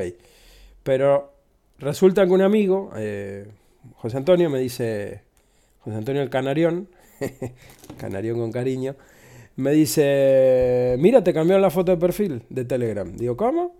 Pero 0.83 1.33
resulta 1.79 2.25
que 2.25 2.31
un 2.31 2.41
amigo, 2.41 2.91
eh, 2.97 3.47
José 3.95 4.17
Antonio, 4.17 4.49
me 4.49 4.59
dice, 4.59 5.21
José 5.81 5.97
Antonio 5.97 6.21
el 6.21 6.29
Canarión, 6.29 6.89
Canarión 7.97 8.39
con 8.39 8.51
cariño, 8.51 8.95
me 9.55 9.71
dice, 9.71 10.95
mira, 10.99 11.23
te 11.23 11.33
cambiaron 11.33 11.61
la 11.61 11.69
foto 11.69 11.91
de 11.91 11.97
perfil 11.97 12.43
de 12.49 12.65
Telegram. 12.65 13.15
Digo, 13.15 13.35
¿cómo? 13.35 13.75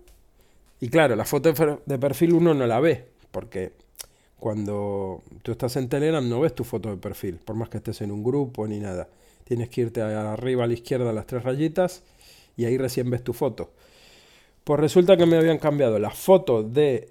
Y 0.80 0.88
claro, 0.88 1.16
la 1.16 1.24
foto 1.24 1.52
de 1.86 1.98
perfil 1.98 2.32
uno 2.32 2.54
no 2.54 2.66
la 2.66 2.80
ve, 2.80 3.04
porque 3.30 3.72
cuando 4.38 5.22
tú 5.42 5.52
estás 5.52 5.76
en 5.76 5.88
Telegram 5.88 6.28
no 6.28 6.40
ves 6.40 6.54
tu 6.54 6.64
foto 6.64 6.90
de 6.90 6.96
perfil, 6.96 7.36
por 7.36 7.54
más 7.54 7.68
que 7.68 7.78
estés 7.78 8.00
en 8.00 8.10
un 8.10 8.24
grupo 8.24 8.66
ni 8.66 8.80
nada. 8.80 9.08
Tienes 9.44 9.68
que 9.68 9.82
irte 9.82 10.02
arriba 10.02 10.64
a 10.64 10.66
la 10.66 10.74
izquierda 10.74 11.12
las 11.12 11.26
tres 11.26 11.42
rayitas 11.44 12.02
y 12.56 12.64
ahí 12.64 12.76
recién 12.78 13.10
ves 13.10 13.22
tu 13.22 13.32
foto. 13.32 13.70
Pues 14.64 14.80
resulta 14.80 15.16
que 15.16 15.26
me 15.26 15.36
habían 15.36 15.58
cambiado 15.58 15.98
la 15.98 16.10
foto 16.10 16.62
de, 16.62 17.10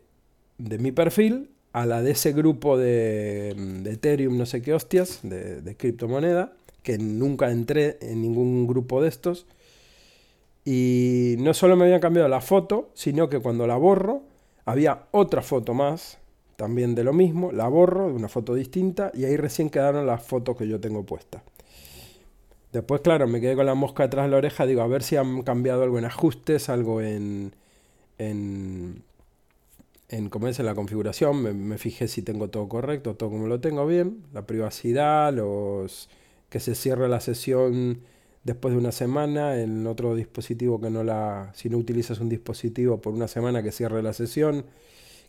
de 0.57 0.77
mi 0.77 0.91
perfil 0.91 1.49
a 1.73 1.85
la 1.85 2.01
de 2.01 2.11
ese 2.11 2.33
grupo 2.33 2.77
de, 2.77 3.53
de 3.55 3.91
Ethereum, 3.91 4.37
no 4.37 4.45
sé 4.45 4.61
qué 4.61 4.73
hostias, 4.73 5.19
de, 5.23 5.61
de 5.61 5.75
criptomoneda 5.75 6.53
que 6.83 6.97
nunca 6.97 7.51
entré 7.51 7.97
en 8.01 8.21
ningún 8.21 8.67
grupo 8.67 9.01
de 9.01 9.09
estos. 9.09 9.45
Y 10.65 11.35
no 11.39 11.53
solo 11.53 11.75
me 11.75 11.85
habían 11.85 12.01
cambiado 12.01 12.27
la 12.27 12.41
foto, 12.41 12.89
sino 12.93 13.29
que 13.29 13.39
cuando 13.39 13.65
la 13.67 13.77
borro, 13.77 14.23
había 14.65 15.03
otra 15.11 15.41
foto 15.41 15.73
más 15.73 16.19
también 16.55 16.93
de 16.93 17.03
lo 17.03 17.13
mismo, 17.13 17.51
la 17.51 17.67
borro 17.67 18.07
de 18.07 18.13
una 18.13 18.27
foto 18.27 18.53
distinta 18.53 19.11
y 19.15 19.25
ahí 19.25 19.35
recién 19.35 19.71
quedaron 19.71 20.05
las 20.05 20.21
fotos 20.21 20.55
que 20.55 20.67
yo 20.67 20.79
tengo 20.79 21.03
puestas. 21.03 21.41
Después, 22.71 23.01
claro, 23.01 23.27
me 23.27 23.41
quedé 23.41 23.55
con 23.55 23.65
la 23.65 23.73
mosca 23.73 24.03
detrás 24.03 24.25
de 24.25 24.31
la 24.31 24.37
oreja, 24.37 24.65
digo, 24.65 24.81
a 24.81 24.87
ver 24.87 25.03
si 25.03 25.15
han 25.15 25.41
cambiado 25.41 25.83
algo 25.83 25.97
en 25.97 26.05
ajustes, 26.05 26.69
algo 26.69 27.01
en, 27.01 27.53
en, 28.17 29.03
en 30.09 30.29
cómo 30.29 30.47
es 30.47 30.59
en 30.59 30.67
la 30.67 30.75
configuración, 30.75 31.67
me, 31.67 31.77
fijé 31.77 32.07
si 32.07 32.21
tengo 32.21 32.49
todo 32.49 32.69
correcto, 32.69 33.15
todo 33.15 33.29
como 33.31 33.47
lo 33.47 33.59
tengo 33.59 33.87
bien, 33.87 34.23
la 34.31 34.45
privacidad, 34.45 35.33
los 35.33 36.09
que 36.51 36.59
se 36.59 36.75
cierre 36.75 37.07
la 37.07 37.21
sesión 37.21 38.01
después 38.43 38.73
de 38.73 38.77
una 38.77 38.91
semana 38.91 39.61
en 39.61 39.87
otro 39.87 40.15
dispositivo 40.15 40.81
que 40.81 40.89
no 40.89 41.01
la, 41.01 41.49
si 41.53 41.69
no 41.69 41.77
utilizas 41.77 42.19
un 42.19 42.27
dispositivo 42.27 42.99
por 42.99 43.13
una 43.13 43.29
semana 43.29 43.63
que 43.63 43.71
cierre 43.71 44.03
la 44.03 44.11
sesión, 44.11 44.65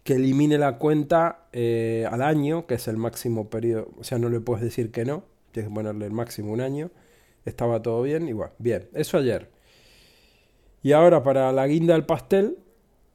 que 0.02 0.14
elimine 0.14 0.58
la 0.58 0.78
cuenta 0.78 1.46
eh, 1.52 2.08
al 2.10 2.22
año, 2.22 2.66
que 2.66 2.74
es 2.74 2.88
el 2.88 2.96
máximo 2.96 3.48
periodo, 3.48 3.88
o 4.00 4.02
sea, 4.02 4.18
no 4.18 4.28
le 4.30 4.40
puedes 4.40 4.64
decir 4.64 4.90
que 4.90 5.04
no, 5.04 5.22
tienes 5.52 5.70
que 5.70 5.74
ponerle 5.76 6.06
el 6.06 6.12
máximo 6.12 6.52
un 6.52 6.60
año, 6.60 6.90
estaba 7.44 7.80
todo 7.80 8.02
bien, 8.02 8.28
igual, 8.28 8.50
bien, 8.58 8.88
eso 8.92 9.16
ayer. 9.16 9.48
Y 10.82 10.90
ahora 10.90 11.22
para 11.22 11.52
la 11.52 11.68
guinda 11.68 11.94
del 11.94 12.04
pastel, 12.04 12.58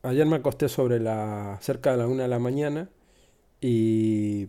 ayer 0.01 0.25
me 0.25 0.37
acosté 0.37 0.69
sobre 0.69 1.01
la, 1.01 1.57
cerca 1.59 1.91
de 1.91 1.97
la 1.97 2.07
una 2.07 2.23
de 2.23 2.29
la 2.29 2.39
mañana 2.39 2.89
y 3.59 4.47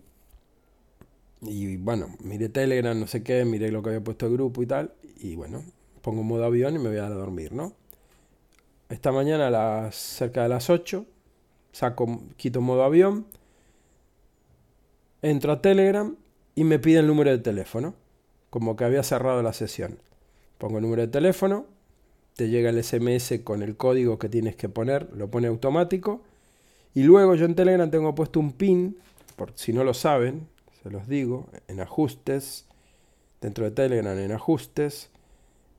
y 1.42 1.76
bueno, 1.76 2.08
miré 2.22 2.48
Telegram, 2.48 2.98
no 2.98 3.06
sé 3.06 3.22
qué, 3.22 3.44
miré 3.44 3.70
lo 3.70 3.82
que 3.82 3.90
había 3.90 4.02
puesto 4.02 4.26
el 4.26 4.32
grupo 4.32 4.62
y 4.62 4.66
tal. 4.66 4.92
Y 5.20 5.36
bueno, 5.36 5.62
pongo 6.02 6.22
modo 6.22 6.44
avión 6.44 6.74
y 6.74 6.78
me 6.78 6.88
voy 6.88 6.98
a 6.98 7.08
dormir, 7.08 7.52
¿no? 7.52 7.74
Esta 8.88 9.12
mañana 9.12 9.48
a 9.48 9.50
las 9.50 9.94
cerca 9.94 10.42
de 10.42 10.48
las 10.48 10.70
8, 10.70 11.04
saco, 11.72 12.22
quito 12.36 12.60
modo 12.60 12.82
avión, 12.84 13.26
entro 15.22 15.52
a 15.52 15.60
Telegram 15.60 16.16
y 16.54 16.64
me 16.64 16.78
pide 16.78 17.00
el 17.00 17.06
número 17.06 17.30
de 17.30 17.38
teléfono, 17.38 17.94
como 18.50 18.76
que 18.76 18.84
había 18.84 19.02
cerrado 19.02 19.42
la 19.42 19.52
sesión. 19.52 19.98
Pongo 20.56 20.78
el 20.78 20.82
número 20.82 21.02
de 21.02 21.08
teléfono, 21.08 21.66
te 22.34 22.48
llega 22.48 22.70
el 22.70 22.82
SMS 22.82 23.40
con 23.44 23.62
el 23.62 23.76
código 23.76 24.18
que 24.18 24.28
tienes 24.28 24.56
que 24.56 24.68
poner, 24.68 25.08
lo 25.12 25.30
pone 25.30 25.48
automático. 25.48 26.22
Y 26.94 27.02
luego 27.02 27.34
yo 27.34 27.44
en 27.44 27.54
Telegram 27.54 27.90
tengo 27.90 28.14
puesto 28.14 28.40
un 28.40 28.52
pin, 28.52 28.96
por 29.36 29.52
si 29.54 29.72
no 29.72 29.84
lo 29.84 29.92
saben, 29.92 30.48
los 30.90 31.08
digo, 31.08 31.48
en 31.68 31.80
ajustes, 31.80 32.66
dentro 33.40 33.64
de 33.64 33.70
Telegram 33.70 34.18
en 34.18 34.32
ajustes, 34.32 35.10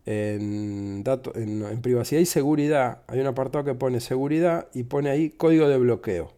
en, 0.05 1.03
en, 1.05 1.81
privacidad 1.81 2.21
y 2.21 2.25
seguridad, 2.25 3.01
hay 3.07 3.19
un 3.19 3.27
apartado 3.27 3.63
que 3.63 3.75
pone 3.75 3.99
seguridad 3.99 4.67
y 4.73 4.83
pone 4.83 5.09
ahí 5.09 5.29
código 5.29 5.67
de 5.67 5.77
bloqueo. 5.77 6.33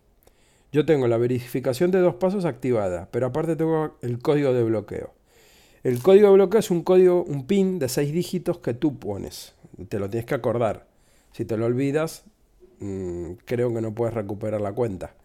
Yo 0.71 0.85
tengo 0.85 1.07
la 1.07 1.17
verificación 1.17 1.91
de 1.91 1.99
dos 1.99 2.15
pasos 2.15 2.45
activada, 2.45 3.09
pero 3.11 3.27
aparte 3.27 3.55
tengo 3.55 3.97
el 4.01 4.19
código 4.19 4.53
de 4.53 4.63
bloqueo. 4.63 5.13
El 5.83 6.01
código 6.01 6.27
de 6.27 6.33
bloqueo 6.33 6.59
es 6.59 6.71
un 6.71 6.83
código, 6.83 7.23
un 7.23 7.45
PIN 7.45 7.79
de 7.79 7.89
seis 7.89 8.13
dígitos 8.13 8.59
que 8.59 8.73
tú 8.73 8.97
pones. 8.97 9.53
Te 9.89 9.99
lo 9.99 10.09
tienes 10.09 10.25
que 10.25 10.35
acordar. 10.35 10.87
Si 11.31 11.45
te 11.45 11.57
lo 11.57 11.65
olvidas, 11.65 12.23
mm, 12.79 13.33
creo 13.45 13.73
que 13.73 13.81
no 13.81 13.93
puedes 13.93 14.13
recuperar 14.13 14.61
la 14.61 14.73
cuenta. 14.73 15.15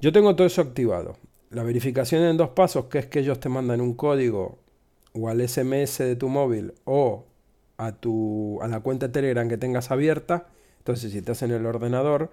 Yo 0.00 0.12
tengo 0.12 0.34
todo 0.36 0.46
eso 0.46 0.62
activado 0.62 1.16
la 1.50 1.62
verificación 1.62 2.22
en 2.22 2.36
dos 2.36 2.50
pasos, 2.50 2.86
que 2.86 2.98
es 2.98 3.06
que 3.06 3.20
ellos 3.20 3.40
te 3.40 3.48
mandan 3.48 3.80
un 3.80 3.94
código 3.94 4.58
o 5.12 5.28
al 5.28 5.46
SMS 5.46 5.98
de 5.98 6.16
tu 6.16 6.28
móvil 6.28 6.74
o 6.84 7.26
a, 7.78 7.92
tu, 7.92 8.58
a 8.62 8.68
la 8.68 8.80
cuenta 8.80 9.10
Telegram 9.10 9.48
que 9.48 9.56
tengas 9.56 9.90
abierta. 9.90 10.48
Entonces, 10.78 11.12
si 11.12 11.18
estás 11.18 11.42
en 11.42 11.52
el 11.52 11.64
ordenador, 11.66 12.30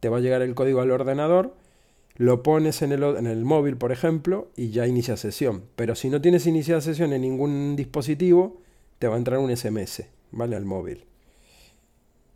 te 0.00 0.08
va 0.08 0.18
a 0.18 0.20
llegar 0.20 0.42
el 0.42 0.54
código 0.54 0.80
al 0.80 0.90
ordenador, 0.90 1.54
lo 2.16 2.42
pones 2.42 2.82
en 2.82 2.92
el, 2.92 3.02
en 3.02 3.26
el 3.26 3.44
móvil, 3.44 3.76
por 3.76 3.92
ejemplo, 3.92 4.48
y 4.56 4.70
ya 4.70 4.86
inicia 4.86 5.16
sesión. 5.16 5.64
Pero 5.76 5.94
si 5.94 6.10
no 6.10 6.20
tienes 6.20 6.46
iniciada 6.46 6.80
sesión 6.80 7.12
en 7.12 7.22
ningún 7.22 7.76
dispositivo, 7.76 8.60
te 8.98 9.08
va 9.08 9.14
a 9.14 9.18
entrar 9.18 9.38
un 9.38 9.54
SMS, 9.56 10.04
¿vale? 10.30 10.56
Al 10.56 10.64
móvil. 10.64 11.04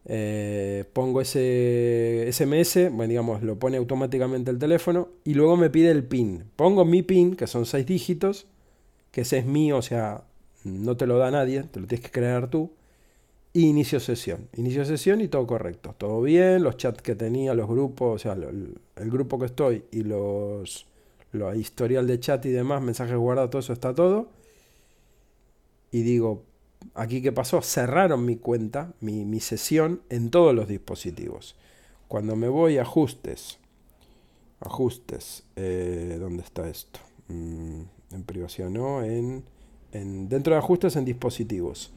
Eh, 0.07 0.85
pongo 0.93 1.21
ese 1.21 2.29
SMS, 2.31 2.91
bueno, 2.93 3.09
digamos, 3.09 3.43
lo 3.43 3.59
pone 3.59 3.79
automáticamente 3.79 4.51
el 4.51 4.59
teléfono 4.59 5.09
y 5.25 5.35
luego 5.35 5.57
me 5.57 5.71
pide 5.71 5.91
el 5.91 6.05
PIN. 6.05 6.45
Pongo 6.57 6.85
mi 6.85 7.03
PIN, 7.03 7.37
que 7.37 7.47
son 7.47 7.67
seis 7.67 7.87
dígitos, 7.87 8.47
que 9.11 9.23
ese 9.23 9.39
es 9.39 9.47
mío, 9.47 9.79
o 9.79 9.83
sea, 9.83 10.25
no 10.65 10.97
te 10.97 11.07
lo 11.07 11.19
da 11.19 11.31
nadie, 11.31 11.63
te 11.65 11.81
lo 11.81 11.87
tienes 11.87 12.05
que 12.05 12.13
crear 12.13 12.51
tú. 12.51 12.71
Y 13.53 13.69
inicio 13.69 14.01
sesión. 14.01 14.49
Inicio 14.57 14.85
sesión 14.85 15.21
y 15.21 15.29
todo 15.29 15.47
correcto. 15.47 15.95
Todo 15.97 16.21
bien, 16.23 16.65
los 16.65 16.77
chats 16.77 17.03
que 17.03 17.15
tenía, 17.15 17.55
los 17.55 17.69
grupos, 17.69 18.17
o 18.17 18.19
sea, 18.19 18.33
el, 18.33 19.11
grupo 19.11 19.39
que 19.39 19.47
estoy 19.47 19.85
y 19.93 20.03
los, 20.03 20.87
los 21.31 21.57
historial 21.57 22.07
de 22.09 22.19
chat 22.19 22.45
y 22.47 22.51
demás, 22.51 22.83
mensajes 22.83 23.17
guardados, 23.17 23.51
todo 23.51 23.61
eso 23.61 23.73
está 23.73 23.95
todo. 23.95 24.29
Y 25.93 26.03
digo, 26.03 26.43
aquí 26.95 27.23
qué 27.23 27.33
pasó, 27.33 27.63
cerraron 27.63 28.25
mi 28.25 28.37
cuenta, 28.37 28.93
mi, 29.01 29.41
sesión 29.41 30.03
en 30.11 30.31
todos 30.31 30.55
los 30.55 30.69
dispositivos. 30.69 31.57
Cuando 32.09 32.37
me 32.37 32.49
voy 32.49 32.79
a 32.79 32.83
ajustes, 32.83 33.59
ajustes, 34.61 35.45
eh, 35.57 36.17
¿dónde 36.21 36.43
está 36.43 36.69
esto? 36.69 37.01
Mm, 37.29 37.83
en 38.13 38.23
privacidad 38.25 38.71
no, 38.71 39.03
en, 39.03 39.45
en, 39.93 40.29
dentro 40.29 40.55
de 40.55 40.59
ajustes 40.59 40.97
en 40.97 41.05
dispositivos. 41.05 41.93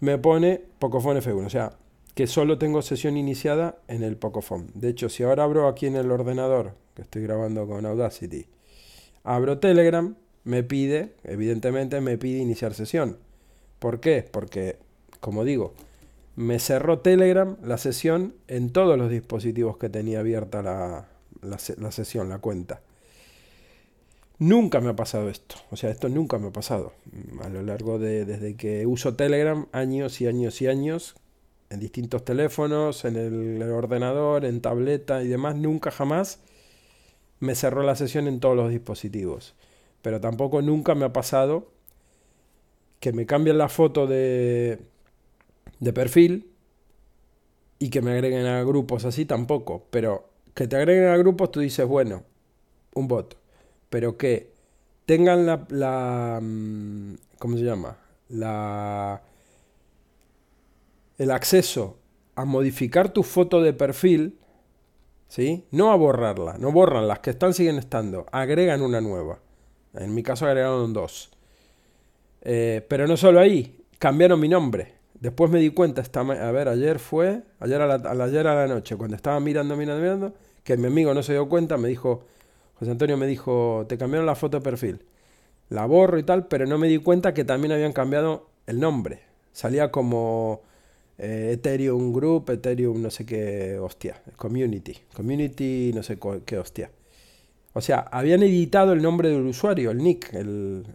Me 0.00 0.18
pone 0.18 0.62
Pocophone 0.78 1.20
F1, 1.20 1.46
o 1.46 1.50
sea, 1.50 1.76
que 2.14 2.26
solo 2.26 2.58
tengo 2.58 2.82
sesión 2.82 3.16
iniciada 3.16 3.78
en 3.88 4.02
el 4.02 4.16
Pocophone. 4.16 4.66
De 4.74 4.88
hecho, 4.88 5.08
si 5.08 5.22
ahora 5.22 5.44
abro 5.44 5.68
aquí 5.68 5.86
en 5.86 5.96
el 5.96 6.10
ordenador, 6.10 6.74
que 6.94 7.02
estoy 7.02 7.22
grabando 7.22 7.66
con 7.66 7.86
Audacity, 7.86 8.46
abro 9.24 9.58
Telegram, 9.58 10.14
me 10.44 10.62
pide, 10.62 11.14
evidentemente 11.24 12.00
me 12.00 12.18
pide 12.18 12.38
iniciar 12.38 12.74
sesión. 12.74 13.18
¿Por 13.80 13.98
qué? 13.98 14.24
Porque, 14.30 14.76
como 15.18 15.44
digo, 15.44 15.74
me 16.36 16.60
cerró 16.60 17.00
Telegram 17.00 17.56
la 17.64 17.78
sesión 17.78 18.34
en 18.46 18.70
todos 18.70 18.96
los 18.96 19.10
dispositivos 19.10 19.76
que 19.78 19.88
tenía 19.88 20.20
abierta 20.20 20.62
la, 20.62 21.08
la, 21.42 21.90
sesión, 21.90 22.28
la 22.28 22.38
cuenta. 22.38 22.80
Nunca 24.38 24.80
me 24.80 24.90
ha 24.90 24.96
pasado 24.96 25.28
esto. 25.28 25.56
O 25.70 25.76
sea, 25.76 25.90
esto 25.90 26.08
nunca 26.08 26.38
me 26.38 26.48
ha 26.48 26.52
pasado. 26.52 26.92
A 27.42 27.48
lo 27.48 27.62
largo 27.62 27.98
de 27.98 28.24
desde 28.24 28.54
que 28.54 28.86
uso 28.86 29.16
Telegram, 29.16 29.66
años 29.72 30.20
y 30.20 30.26
años 30.26 30.62
y 30.62 30.66
años, 30.66 31.16
en 31.70 31.80
distintos 31.80 32.24
teléfonos, 32.24 33.04
en 33.04 33.16
el, 33.16 33.62
ordenador, 33.70 34.44
en 34.44 34.60
tableta 34.60 35.22
y 35.22 35.28
demás, 35.28 35.56
nunca 35.56 35.90
jamás 35.90 36.40
me 37.38 37.54
cerró 37.54 37.82
la 37.82 37.96
sesión 37.96 38.28
en 38.28 38.40
todos 38.40 38.56
los 38.56 38.70
dispositivos. 38.70 39.54
Pero 40.02 40.20
tampoco 40.20 40.62
nunca 40.62 40.94
me 40.94 41.04
ha 41.04 41.12
pasado 41.12 41.70
que 43.00 43.12
me 43.12 43.26
cambien 43.26 43.58
la 43.58 43.68
foto 43.68 44.06
de, 44.06 44.78
de 45.80 45.92
perfil 45.92 46.50
y 47.78 47.88
que 47.90 48.02
me 48.02 48.12
agreguen 48.12 48.46
a 48.46 48.62
grupos 48.62 49.04
así 49.04 49.24
tampoco. 49.24 49.86
Pero 49.90 50.28
que 50.54 50.68
te 50.68 50.76
agreguen 50.76 51.08
a 51.08 51.16
grupos 51.16 51.50
tú 51.50 51.60
dices, 51.60 51.86
bueno, 51.86 52.22
un 52.94 53.08
bot. 53.08 53.36
Pero 53.88 54.16
que 54.16 54.52
tengan 55.06 55.46
la, 55.46 55.66
la 55.70 56.38
mm, 56.40 57.14
¿cómo 57.38 57.56
se 57.56 57.64
llama? 57.64 57.96
La 58.28 59.22
el 61.18 61.30
acceso 61.30 61.98
a 62.34 62.44
modificar 62.46 63.12
tu 63.12 63.22
foto 63.22 63.60
de 63.60 63.74
perfil, 63.74 64.38
¿sí? 65.28 65.66
No 65.70 65.92
a 65.92 65.96
borrarla, 65.96 66.56
no 66.58 66.72
borran 66.72 67.08
las 67.08 67.18
que 67.18 67.30
están 67.30 67.52
siguen 67.52 67.76
estando, 67.76 68.24
agregan 68.32 68.80
una 68.80 69.02
nueva. 69.02 69.38
En 69.92 70.14
mi 70.14 70.22
caso 70.22 70.46
agregaron 70.46 70.94
dos. 70.94 71.30
Eh, 72.42 72.84
pero 72.88 73.06
no 73.06 73.16
solo 73.16 73.40
ahí, 73.40 73.84
cambiaron 73.98 74.40
mi 74.40 74.48
nombre. 74.48 74.94
Después 75.20 75.50
me 75.50 75.60
di 75.60 75.70
cuenta, 75.70 76.00
esta, 76.00 76.20
a 76.20 76.52
ver, 76.52 76.68
ayer 76.68 76.98
fue, 76.98 77.42
ayer 77.58 77.80
a, 77.80 77.98
la, 77.98 78.24
ayer 78.24 78.46
a 78.46 78.54
la 78.54 78.66
noche, 78.66 78.96
cuando 78.96 79.16
estaba 79.16 79.38
mirando, 79.38 79.76
mirando, 79.76 80.02
mirando, 80.02 80.34
que 80.64 80.76
mi 80.76 80.86
amigo 80.86 81.12
no 81.12 81.22
se 81.22 81.32
dio 81.32 81.48
cuenta, 81.48 81.76
me 81.76 81.88
dijo, 81.88 82.24
José 82.78 82.90
Antonio 82.90 83.18
me 83.18 83.26
dijo, 83.26 83.84
te 83.88 83.98
cambiaron 83.98 84.26
la 84.26 84.34
foto 84.34 84.58
de 84.58 84.64
perfil. 84.64 85.04
La 85.68 85.84
borro 85.84 86.18
y 86.18 86.22
tal, 86.22 86.46
pero 86.48 86.66
no 86.66 86.78
me 86.78 86.88
di 86.88 86.98
cuenta 86.98 87.34
que 87.34 87.44
también 87.44 87.72
habían 87.72 87.92
cambiado 87.92 88.48
el 88.66 88.80
nombre. 88.80 89.20
Salía 89.52 89.90
como 89.90 90.62
eh, 91.18 91.50
Ethereum 91.52 92.12
Group, 92.12 92.50
Ethereum 92.50 93.02
no 93.02 93.10
sé 93.10 93.26
qué 93.26 93.78
hostia, 93.78 94.22
Community, 94.36 94.96
Community 95.14 95.92
no 95.94 96.02
sé 96.02 96.18
qué 96.46 96.58
hostia. 96.58 96.90
O 97.74 97.80
sea, 97.80 98.00
habían 98.10 98.42
editado 98.42 98.94
el 98.94 99.02
nombre 99.02 99.28
del 99.28 99.46
usuario, 99.46 99.90
el 99.90 99.98
nick, 99.98 100.32
el, 100.32 100.86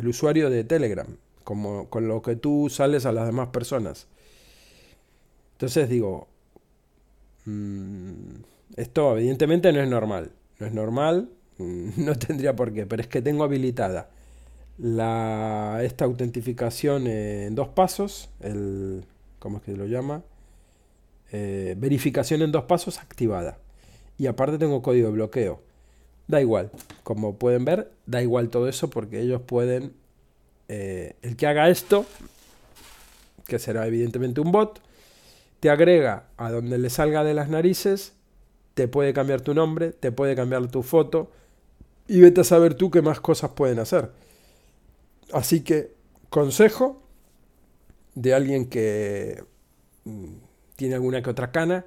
el 0.00 0.08
usuario 0.08 0.50
de 0.50 0.64
Telegram, 0.64 1.06
como 1.44 1.88
con 1.88 2.08
lo 2.08 2.22
que 2.22 2.36
tú 2.36 2.68
sales 2.70 3.06
a 3.06 3.12
las 3.12 3.26
demás 3.26 3.48
personas. 3.48 4.06
Entonces 5.52 5.88
digo, 5.88 6.26
mm, 7.44 8.42
esto 8.76 9.16
evidentemente 9.16 9.72
no 9.72 9.80
es 9.80 9.88
normal. 9.88 10.32
No 10.58 10.66
es 10.66 10.72
normal, 10.72 11.30
no 11.58 12.14
tendría 12.16 12.56
por 12.56 12.72
qué, 12.72 12.86
pero 12.86 13.02
es 13.02 13.08
que 13.08 13.22
tengo 13.22 13.44
habilitada 13.44 14.10
la, 14.80 15.80
esta 15.82 16.04
autentificación 16.06 17.06
en 17.06 17.54
dos 17.54 17.68
pasos, 17.68 18.30
el, 18.40 19.04
¿cómo 19.38 19.58
es 19.58 19.64
que 19.64 19.76
lo 19.76 19.86
llama? 19.86 20.22
Eh, 21.32 21.74
verificación 21.78 22.42
en 22.42 22.52
dos 22.52 22.64
pasos 22.64 22.98
activada. 22.98 23.58
Y 24.18 24.26
aparte 24.26 24.58
tengo 24.58 24.82
código 24.82 25.08
de 25.08 25.12
bloqueo. 25.14 25.60
Da 26.30 26.40
igual, 26.40 26.70
como 27.02 27.34
pueden 27.38 27.64
ver, 27.64 27.90
da 28.06 28.22
igual 28.22 28.50
todo 28.50 28.68
eso 28.68 28.88
porque 28.88 29.20
ellos 29.20 29.42
pueden, 29.42 29.94
eh, 30.68 31.16
el 31.22 31.36
que 31.36 31.48
haga 31.48 31.68
esto, 31.68 32.06
que 33.48 33.58
será 33.58 33.84
evidentemente 33.88 34.40
un 34.40 34.52
bot, 34.52 34.80
te 35.58 35.70
agrega 35.70 36.28
a 36.36 36.52
donde 36.52 36.78
le 36.78 36.88
salga 36.88 37.24
de 37.24 37.34
las 37.34 37.48
narices, 37.48 38.12
te 38.74 38.86
puede 38.86 39.12
cambiar 39.12 39.40
tu 39.40 39.54
nombre, 39.54 39.90
te 39.90 40.12
puede 40.12 40.36
cambiar 40.36 40.68
tu 40.68 40.84
foto 40.84 41.32
y 42.06 42.20
vete 42.20 42.42
a 42.42 42.44
saber 42.44 42.74
tú 42.74 42.92
qué 42.92 43.02
más 43.02 43.18
cosas 43.18 43.50
pueden 43.50 43.80
hacer. 43.80 44.12
Así 45.32 45.62
que, 45.62 45.96
consejo 46.28 47.02
de 48.14 48.34
alguien 48.34 48.70
que 48.70 49.42
mm, 50.04 50.34
tiene 50.76 50.94
alguna 50.94 51.22
que 51.22 51.30
otra 51.30 51.50
cana, 51.50 51.84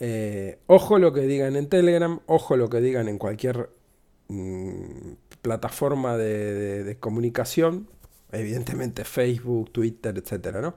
eh, 0.00 0.58
ojo 0.66 0.98
lo 0.98 1.12
que 1.12 1.22
digan 1.22 1.56
en 1.56 1.68
Telegram, 1.68 2.20
ojo 2.26 2.56
lo 2.56 2.68
que 2.68 2.80
digan 2.80 3.08
en 3.08 3.18
cualquier 3.18 3.70
mm, 4.28 5.12
plataforma 5.42 6.16
de, 6.16 6.96
comunicación, 7.00 7.88
evidentemente 8.32 9.04
Facebook, 9.04 9.70
Twitter, 9.70 10.16
etcétera, 10.18 10.60
¿no? 10.60 10.74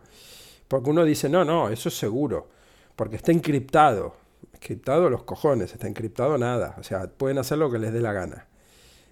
Porque 0.68 0.90
uno 0.90 1.06
dice, 1.06 1.30
no, 1.30 1.46
no, 1.46 1.70
eso 1.70 1.90
es 1.90 1.98
seguro, 1.98 2.50
porque 2.96 3.16
está 3.16 3.32
encriptado. 3.32 4.16
Encriptado 4.54 5.10
los 5.10 5.24
cojones, 5.24 5.72
está 5.72 5.88
encriptado 5.88 6.38
nada. 6.38 6.76
O 6.80 6.84
sea, 6.84 7.08
pueden 7.08 7.38
hacer 7.38 7.58
lo 7.58 7.72
que 7.72 7.80
les 7.80 7.94
dé 7.94 8.02
la 8.02 8.12
gana. 8.12 8.48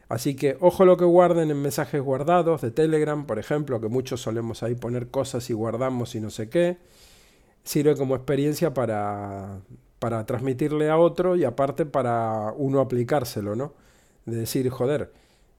Así 0.09 0.35
que 0.35 0.57
ojo 0.59 0.85
lo 0.85 0.97
que 0.97 1.05
guarden 1.05 1.49
en 1.49 1.61
mensajes 1.61 2.01
guardados 2.01 2.61
de 2.61 2.71
Telegram, 2.71 3.25
por 3.25 3.39
ejemplo, 3.39 3.81
que 3.81 3.87
muchos 3.87 4.21
solemos 4.21 4.63
ahí 4.63 4.75
poner 4.75 5.07
cosas 5.09 5.49
y 5.49 5.53
guardamos 5.53 6.15
y 6.15 6.19
no 6.19 6.29
sé 6.29 6.49
qué. 6.49 6.77
Sirve 7.63 7.95
como 7.95 8.15
experiencia 8.15 8.73
para, 8.73 9.61
para 10.05 10.23
transmitirle 10.23 10.87
a 10.91 10.99
otro 10.99 11.35
y 11.35 11.45
aparte 11.45 11.83
para 11.83 12.53
uno 12.55 12.79
aplicárselo, 12.79 13.55
¿no? 13.55 13.73
De 14.25 14.37
decir, 14.37 14.69
joder, 14.69 15.11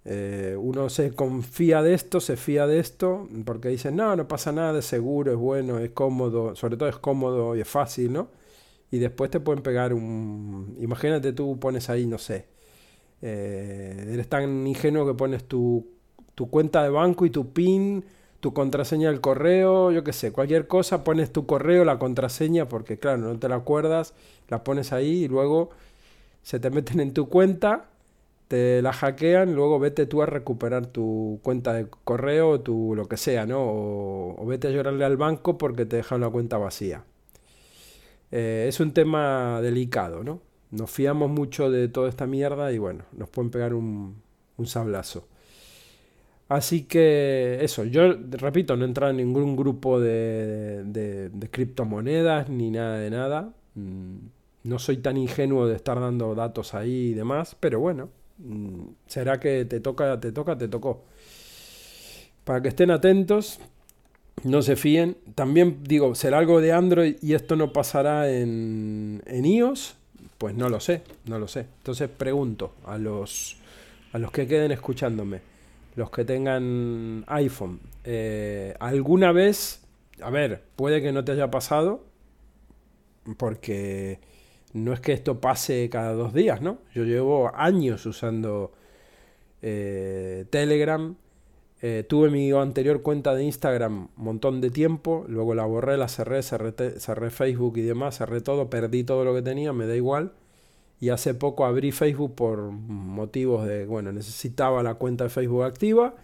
eh, 0.04 0.56
uno 0.56 0.88
se 0.88 1.10
confía 1.16 1.82
de 1.82 1.94
esto, 1.94 2.20
se 2.20 2.36
fía 2.36 2.68
de 2.68 2.78
esto, 2.78 3.28
porque 3.44 3.70
dicen, 3.70 3.96
no, 3.96 4.14
no 4.14 4.28
pasa 4.28 4.52
nada, 4.52 4.78
es 4.78 4.84
seguro, 4.84 5.32
es 5.32 5.36
bueno, 5.36 5.80
es 5.80 5.90
cómodo, 5.90 6.54
sobre 6.54 6.76
todo 6.76 6.88
es 6.88 6.96
cómodo 6.98 7.56
y 7.56 7.60
es 7.62 7.66
fácil, 7.66 8.12
¿no? 8.12 8.28
Y 8.92 8.98
después 8.98 9.32
te 9.32 9.40
pueden 9.40 9.64
pegar 9.64 9.92
un... 9.92 10.76
Imagínate 10.80 11.32
tú 11.32 11.58
pones 11.58 11.90
ahí, 11.90 12.06
no 12.06 12.18
sé, 12.18 12.46
eh, 13.20 14.10
eres 14.12 14.28
tan 14.28 14.64
ingenuo 14.64 15.08
que 15.08 15.14
pones 15.14 15.42
tu, 15.48 15.88
tu, 16.36 16.48
cuenta 16.48 16.84
de 16.84 16.90
banco 16.90 17.26
y 17.26 17.30
tu 17.30 17.52
PIN, 17.52 18.04
tu 18.46 18.52
contraseña 18.52 19.10
del 19.10 19.20
correo, 19.20 19.90
yo 19.90 20.04
qué 20.04 20.12
sé, 20.12 20.30
cualquier 20.30 20.68
cosa, 20.68 21.02
pones 21.02 21.32
tu 21.32 21.46
correo, 21.46 21.84
la 21.84 21.98
contraseña, 21.98 22.68
porque 22.68 22.96
claro, 22.96 23.18
no 23.18 23.36
te 23.40 23.48
la 23.48 23.56
acuerdas, 23.56 24.14
la 24.48 24.62
pones 24.62 24.92
ahí 24.92 25.24
y 25.24 25.28
luego 25.28 25.70
se 26.44 26.60
te 26.60 26.70
meten 26.70 27.00
en 27.00 27.12
tu 27.12 27.28
cuenta, 27.28 27.86
te 28.46 28.82
la 28.82 28.92
hackean, 28.92 29.56
luego 29.56 29.80
vete 29.80 30.06
tú 30.06 30.22
a 30.22 30.26
recuperar 30.26 30.86
tu 30.86 31.40
cuenta 31.42 31.72
de 31.72 31.88
correo, 32.04 32.60
tu 32.60 32.94
lo 32.94 33.08
que 33.08 33.16
sea, 33.16 33.46
¿no? 33.46 33.58
O, 33.60 34.46
vete 34.46 34.68
a 34.68 34.70
llorarle 34.70 35.04
al 35.04 35.16
banco 35.16 35.58
porque 35.58 35.84
te 35.84 35.96
dejan 35.96 36.20
la 36.20 36.30
cuenta 36.30 36.56
vacía. 36.56 37.02
Eh, 38.30 38.66
es 38.68 38.78
un 38.78 38.92
tema 38.92 39.60
delicado, 39.60 40.22
¿no? 40.22 40.40
Nos 40.70 40.88
fiamos 40.88 41.30
mucho 41.30 41.68
de 41.68 41.88
toda 41.88 42.08
esta 42.08 42.28
mierda 42.28 42.70
y 42.70 42.78
bueno, 42.78 43.06
nos 43.10 43.28
pueden 43.28 43.50
pegar 43.50 43.74
un, 43.74 44.22
sablazo. 44.66 45.26
Así 46.48 46.84
que 46.84 47.58
eso, 47.62 47.84
yo 47.84 48.12
repito, 48.30 48.76
no 48.76 48.84
he 48.84 48.88
entrado 48.88 49.10
en 49.10 49.16
ningún 49.16 49.56
grupo 49.56 50.00
de, 50.00 51.30
criptomonedas 51.50 52.48
ni 52.48 52.70
nada 52.70 52.98
de 52.98 53.10
nada. 53.10 53.52
Mm, 53.74 54.16
no 54.64 54.78
soy 54.78 54.98
tan 54.98 55.16
ingenuo 55.16 55.66
de 55.66 55.76
estar 55.76 55.98
dando 56.00 56.34
datos 56.34 56.74
ahí 56.74 57.08
y 57.10 57.14
demás, 57.14 57.56
pero 57.58 57.80
bueno, 57.80 58.10
mm, 58.38 58.88
será 59.06 59.40
que 59.40 59.64
te 59.64 59.80
toca, 59.80 60.20
te 60.20 60.32
toca, 60.32 60.56
te 60.56 60.68
tocó. 60.68 61.04
Para 62.44 62.62
que 62.62 62.68
estén 62.68 62.92
atentos, 62.92 63.58
no 64.44 64.62
se 64.62 64.76
fíen. 64.76 65.16
También 65.34 65.78
digo, 65.82 66.14
será 66.14 66.38
algo 66.38 66.60
de 66.60 66.72
Android 66.72 67.16
y 67.22 67.34
esto 67.34 67.56
no 67.56 67.72
pasará 67.72 68.30
en, 68.30 69.22
en 69.26 69.44
iOS. 69.44 69.96
Pues 70.38 70.54
no 70.54 70.68
lo 70.68 70.80
sé, 70.80 71.02
no 71.24 71.38
lo 71.38 71.48
sé. 71.48 71.66
Entonces 71.78 72.08
pregunto 72.08 72.74
a 72.84 72.98
los, 72.98 73.56
a 74.12 74.18
los 74.18 74.30
que 74.30 74.46
queden 74.46 74.70
escuchándome, 74.70 75.40
los 75.96 76.10
que 76.10 76.24
tengan 76.24 77.24
iPhone, 77.26 77.80
eh, 78.04 78.74
¿alguna 78.78 79.32
vez, 79.32 79.82
a 80.22 80.30
ver, 80.30 80.62
puede 80.76 81.02
que 81.02 81.10
no 81.10 81.24
te 81.24 81.32
haya 81.32 81.50
pasado, 81.50 82.04
porque 83.38 84.20
no 84.74 84.92
es 84.92 85.00
que 85.00 85.12
esto 85.12 85.40
pase 85.40 85.88
cada 85.90 86.12
dos 86.12 86.34
días, 86.34 86.60
¿no? 86.60 86.78
Yo 86.94 87.04
llevo 87.04 87.50
años 87.54 88.04
usando 88.04 88.72
eh, 89.62 90.44
Telegram, 90.50 91.16
eh, 91.80 92.04
tuve 92.06 92.30
mi 92.30 92.50
anterior 92.52 93.02
cuenta 93.02 93.34
de 93.34 93.44
Instagram 93.44 94.08
un 94.16 94.24
montón 94.24 94.60
de 94.60 94.70
tiempo, 94.70 95.24
luego 95.28 95.54
la 95.54 95.64
borré, 95.64 95.96
la 95.96 96.08
cerré, 96.08 96.42
cerré, 96.42 97.30
Facebook 97.30 97.78
y 97.78 97.82
demás, 97.82 98.18
cerré 98.18 98.42
todo, 98.42 98.68
perdí 98.68 99.02
todo 99.02 99.24
lo 99.24 99.34
que 99.34 99.42
tenía, 99.42 99.72
me 99.72 99.86
da 99.86 99.96
igual. 99.96 100.32
Y 101.00 101.10
hace 101.10 101.34
poco 101.34 101.66
abrí 101.66 101.92
Facebook 101.92 102.34
por 102.34 102.58
motivos 102.70 103.66
de, 103.66 103.86
bueno, 103.86 104.12
necesitaba 104.12 104.82
la 104.82 104.94
cuenta 104.94 105.24
de 105.24 105.30
Facebook 105.30 105.64
activa. 105.64 106.14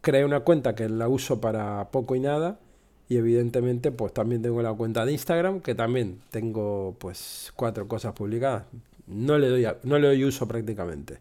Creé 0.00 0.24
una 0.24 0.40
cuenta 0.40 0.74
que 0.74 0.88
la 0.88 1.08
uso 1.08 1.40
para 1.40 1.90
poco 1.90 2.14
y 2.14 2.20
nada. 2.20 2.60
Y 3.08 3.16
evidentemente 3.16 3.92
pues 3.92 4.12
también 4.12 4.42
tengo 4.42 4.62
la 4.62 4.72
cuenta 4.72 5.04
de 5.04 5.12
Instagram, 5.12 5.60
que 5.60 5.74
también 5.74 6.20
tengo 6.30 6.96
pues 6.98 7.52
cuatro 7.56 7.86
cosas 7.88 8.12
publicadas. 8.14 8.64
No 9.06 9.38
le 9.38 9.48
doy, 9.48 9.66
no 9.84 9.98
le 9.98 10.08
doy 10.08 10.24
uso 10.24 10.46
prácticamente 10.48 11.18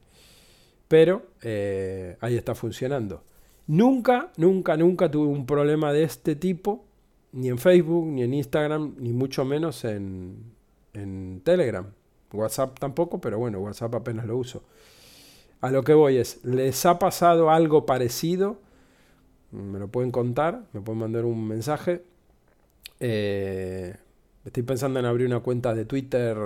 pero 0.87 1.23
eh, 1.41 2.17
ahí 2.21 2.35
está 2.35 2.55
funcionando. 2.55 3.23
Nunca, 3.67 4.31
nunca, 4.37 4.77
nunca 4.77 5.09
tuve 5.09 5.27
un 5.27 5.45
problema 5.45 5.91
de 5.91 6.03
este 6.03 6.35
tipo, 6.35 6.85
ni 7.31 7.49
en 7.49 7.57
Facebook, 7.57 8.05
ni 8.07 8.23
en 8.23 8.33
Instagram, 8.33 8.95
ni 8.99 9.11
mucho 9.11 9.43
menos 9.43 9.83
en, 9.85 10.37
en 10.93 11.41
Telegram. 11.43 11.91
WhatsApp 12.35 12.79
tampoco, 12.79 13.19
pero 13.19 13.39
bueno, 13.39 13.59
WhatsApp 13.59 13.95
apenas 13.95 14.25
lo 14.25 14.37
uso. 14.37 14.63
A 15.61 15.71
lo 15.71 15.83
que 15.83 15.93
voy 15.93 16.17
es, 16.17 16.43
¿les 16.43 16.85
ha 16.85 16.99
pasado 16.99 17.49
algo 17.49 17.85
parecido? 17.85 18.59
Me 19.51 19.79
lo 19.79 19.87
pueden 19.87 20.11
contar, 20.11 20.63
me 20.73 20.81
pueden 20.81 20.99
mandar 20.99 21.25
un 21.25 21.47
mensaje. 21.47 22.03
Eh, 22.99 23.95
estoy 24.43 24.63
pensando 24.63 24.99
en 24.99 25.05
abrir 25.05 25.27
una 25.27 25.39
cuenta 25.39 25.73
de 25.73 25.85
Twitter 25.85 26.37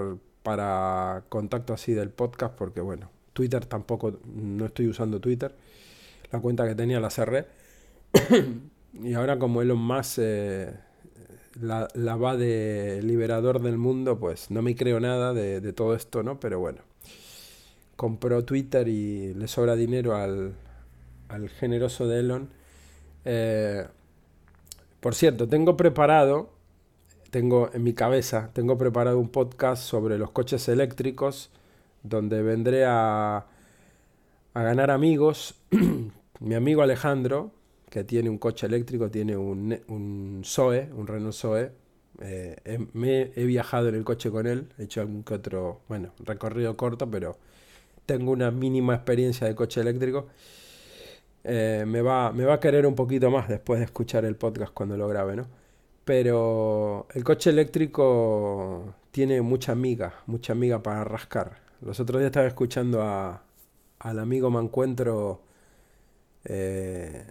para 0.44 1.24
contacto 1.30 1.74
así 1.74 1.94
del 1.94 2.10
podcast, 2.10 2.56
porque 2.56 2.82
bueno, 2.82 3.10
Twitter 3.34 3.66
tampoco, 3.66 4.20
no 4.26 4.66
estoy 4.66 4.88
usando 4.88 5.20
Twitter. 5.20 5.54
La 6.32 6.40
cuenta 6.40 6.68
que 6.68 6.76
tenía 6.76 7.00
la 7.00 7.10
cerré. 7.10 7.48
y 8.94 9.14
ahora 9.14 9.40
como 9.40 9.62
Elon 9.62 9.80
Musk 9.80 10.20
eh, 10.22 10.74
la, 11.62 11.88
la, 11.94 12.16
va 12.16 12.38
de 12.38 13.02
liberador 13.04 13.62
del 13.62 13.78
mundo, 13.78 14.20
pues 14.20 14.52
no 14.52 14.62
me 14.62 14.76
creo 14.76 15.00
nada 15.00 15.34
de, 15.34 15.74
todo 15.74 15.96
esto, 15.96 16.24
¿no? 16.24 16.40
Pero 16.40 16.60
bueno, 16.60 16.82
compró 17.96 18.46
Twitter 18.46 18.88
y 18.88 19.34
le 19.34 19.48
sobra 19.48 19.76
dinero 19.76 20.16
al, 20.16 20.56
generoso 21.60 22.08
de 22.08 22.20
Elon. 22.20 22.50
Eh, 23.26 23.86
por 25.00 25.16
cierto, 25.16 25.48
tengo 25.48 25.78
preparado, 25.78 26.50
tengo 27.30 27.70
en 27.74 27.84
mi 27.84 27.94
cabeza, 27.94 28.50
tengo 28.54 28.78
preparado 28.78 29.20
un 29.20 29.30
podcast 29.30 29.84
sobre 29.84 30.18
los 30.18 30.32
coches 30.32 30.68
eléctricos 30.70 31.52
donde 32.04 32.42
vendré 32.42 32.86
a, 32.86 33.46
a 34.54 34.64
ganar 34.64 34.92
amigos. 34.92 35.56
Mi 36.40 36.56
amigo 36.56 36.82
Alejandro, 36.82 37.52
que 37.90 38.04
tiene 38.04 38.30
un 38.30 38.38
coche 38.38 38.68
eléctrico, 38.68 39.10
tiene 39.10 39.36
un, 39.36 39.78
un 39.88 40.42
Zoe, 40.46 40.90
un 40.94 41.08
Renault 41.08 41.34
Zoe. 41.34 41.72
Eh, 42.22 42.58
he, 42.66 42.78
me, 42.94 43.32
he 43.36 43.46
viajado 43.46 43.90
en 43.90 43.96
el 43.96 44.04
coche 44.04 44.30
con 44.30 44.46
él, 44.46 44.68
he 44.78 44.84
hecho 44.84 45.02
algún 45.02 45.24
que 45.24 45.36
otro, 45.36 45.82
bueno, 45.88 46.12
recorrido 46.20 46.76
corto, 46.76 47.10
pero 47.10 47.38
tengo 48.06 48.32
una 48.32 48.52
mínima 48.52 48.96
experiencia 48.96 49.48
de 49.48 49.56
coche 49.56 49.82
eléctrico. 49.82 50.28
Eh, 51.44 51.86
me, 51.88 52.02
va, 52.02 52.32
me 52.32 52.46
va 52.46 52.56
a 52.56 52.60
querer 52.60 52.86
un 52.86 52.96
poquito 52.96 53.32
más 53.32 53.48
después 53.48 53.80
de 53.80 53.86
escuchar 53.86 54.26
el 54.26 54.36
podcast 54.36 54.74
cuando 54.74 54.98
lo 54.98 55.08
grabe, 55.08 55.36
¿no? 55.36 55.48
Pero 56.06 57.08
el 57.14 57.24
coche 57.24 57.52
eléctrico 57.52 58.96
tiene 59.12 59.42
mucha 59.42 59.72
amiga, 59.72 60.16
mucha 60.28 60.54
amiga 60.54 60.84
para 60.84 61.04
rascar. 61.04 61.58
Los 61.82 62.00
otros 62.00 62.20
días 62.20 62.30
estaba 62.30 62.48
escuchando 62.48 63.02
a, 63.02 63.44
al 64.00 64.20
amigo 64.20 64.50
Mancuentro 64.50 65.42
eh, 66.46 67.26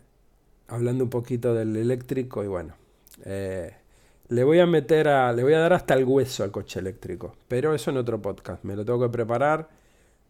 hablando 0.68 1.04
un 1.04 1.10
poquito 1.10 1.54
del 1.54 1.76
eléctrico 1.76 2.44
y 2.44 2.46
bueno, 2.46 2.74
eh, 3.24 3.74
le 4.28 4.44
voy 4.44 4.60
a 4.60 4.66
meter 4.66 5.08
a, 5.08 5.32
le 5.32 5.42
voy 5.42 5.54
a 5.54 5.58
dar 5.60 5.72
hasta 5.72 5.94
el 5.94 6.04
hueso 6.04 6.44
al 6.44 6.50
coche 6.50 6.80
eléctrico, 6.80 7.34
pero 7.48 7.74
eso 7.74 7.90
en 7.90 7.96
otro 7.96 8.20
podcast, 8.22 8.64
me 8.64 8.76
lo 8.76 8.84
tengo 8.84 9.00
que 9.00 9.08
preparar, 9.08 9.68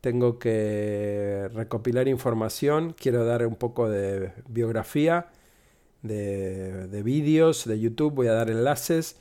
tengo 0.01 0.39
que 0.39 1.49
recopilar 1.53 2.09
información, 2.09 2.95
quiero 2.99 3.25
dar 3.25 3.47
un 3.47 3.57
poco 3.57 3.89
de 3.89 4.33
biografía, 4.49 5.27
de, 6.03 6.87
de 6.87 7.03
vídeos 7.03 7.67
de 7.67 7.81
YouTube, 7.81 8.15
voy 8.15 8.29
a 8.29 8.33
dar 8.33 8.51
enlaces 8.51 9.17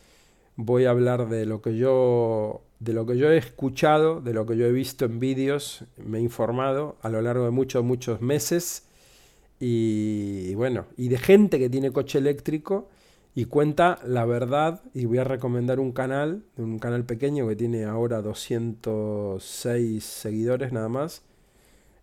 voy 0.58 0.86
a 0.86 0.90
hablar 0.90 1.30
de 1.30 1.46
lo 1.46 1.62
que 1.62 1.78
yo 1.78 2.64
de 2.80 2.94
lo 2.94 3.06
que 3.08 3.18
yo 3.18 3.32
he 3.32 3.38
escuchado, 3.38 4.22
de 4.22 4.34
lo 4.34 4.46
que 4.46 4.58
yo 4.58 4.66
he 4.66 4.72
visto 4.72 5.06
en 5.06 5.20
vídeos, 5.20 5.86
me 5.98 6.20
he 6.20 6.22
informado 6.22 6.98
a 7.02 7.10
lo 7.10 7.22
largo 7.22 7.46
de 7.46 7.52
muchos, 7.52 7.84
muchos 7.84 8.22
meses 8.22 8.87
y, 9.60 10.54
bueno, 10.56 10.86
y 10.98 11.10
de 11.10 11.18
gente 11.18 11.60
que 11.60 11.70
tiene 11.70 11.92
coche 11.92 12.20
eléctrico 12.20 12.90
y 13.36 13.46
cuenta 13.46 14.00
la 14.06 14.26
verdad 14.26 14.82
y 14.94 15.06
voy 15.06 15.20
a 15.20 15.24
recomendar 15.24 15.80
un 15.80 15.92
canal, 15.92 16.44
un 16.58 16.80
canal 16.80 17.06
pequeño 17.06 17.48
que 17.48 17.56
tiene 17.56 17.86
ahora 17.86 18.22
206 18.22 20.04
seguidores 20.04 20.72
nada 20.72 20.90
más, 20.90 21.24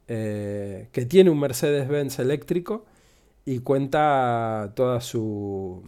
eh, 0.08 0.88
que 0.92 1.06
tiene 1.06 1.30
un 1.30 1.40
Mercedes-Benz 1.40 2.18
eléctrico 2.18 2.84
y 3.44 3.60
cuenta 3.60 4.72
toda 4.74 5.00
su, 5.00 5.82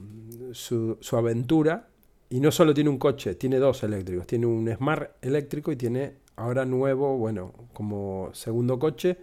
su, 0.53 0.99
su 1.01 1.17
aventura 1.17 1.89
y 2.29 2.41
no 2.41 2.51
solo 2.51 2.75
tiene 2.75 2.91
un 2.91 2.99
coche, 2.99 3.35
tiene 3.35 3.59
dos 3.59 3.83
eléctricos. 3.83 4.27
Tiene 4.27 4.47
un 4.47 4.69
Smart 4.75 5.13
eléctrico 5.23 5.71
y 5.73 5.77
tiene 5.77 6.15
ahora 6.37 6.65
nuevo, 6.65 7.17
bueno, 7.17 7.53
como 7.73 8.31
segundo 8.33 8.79
coche, 8.79 9.17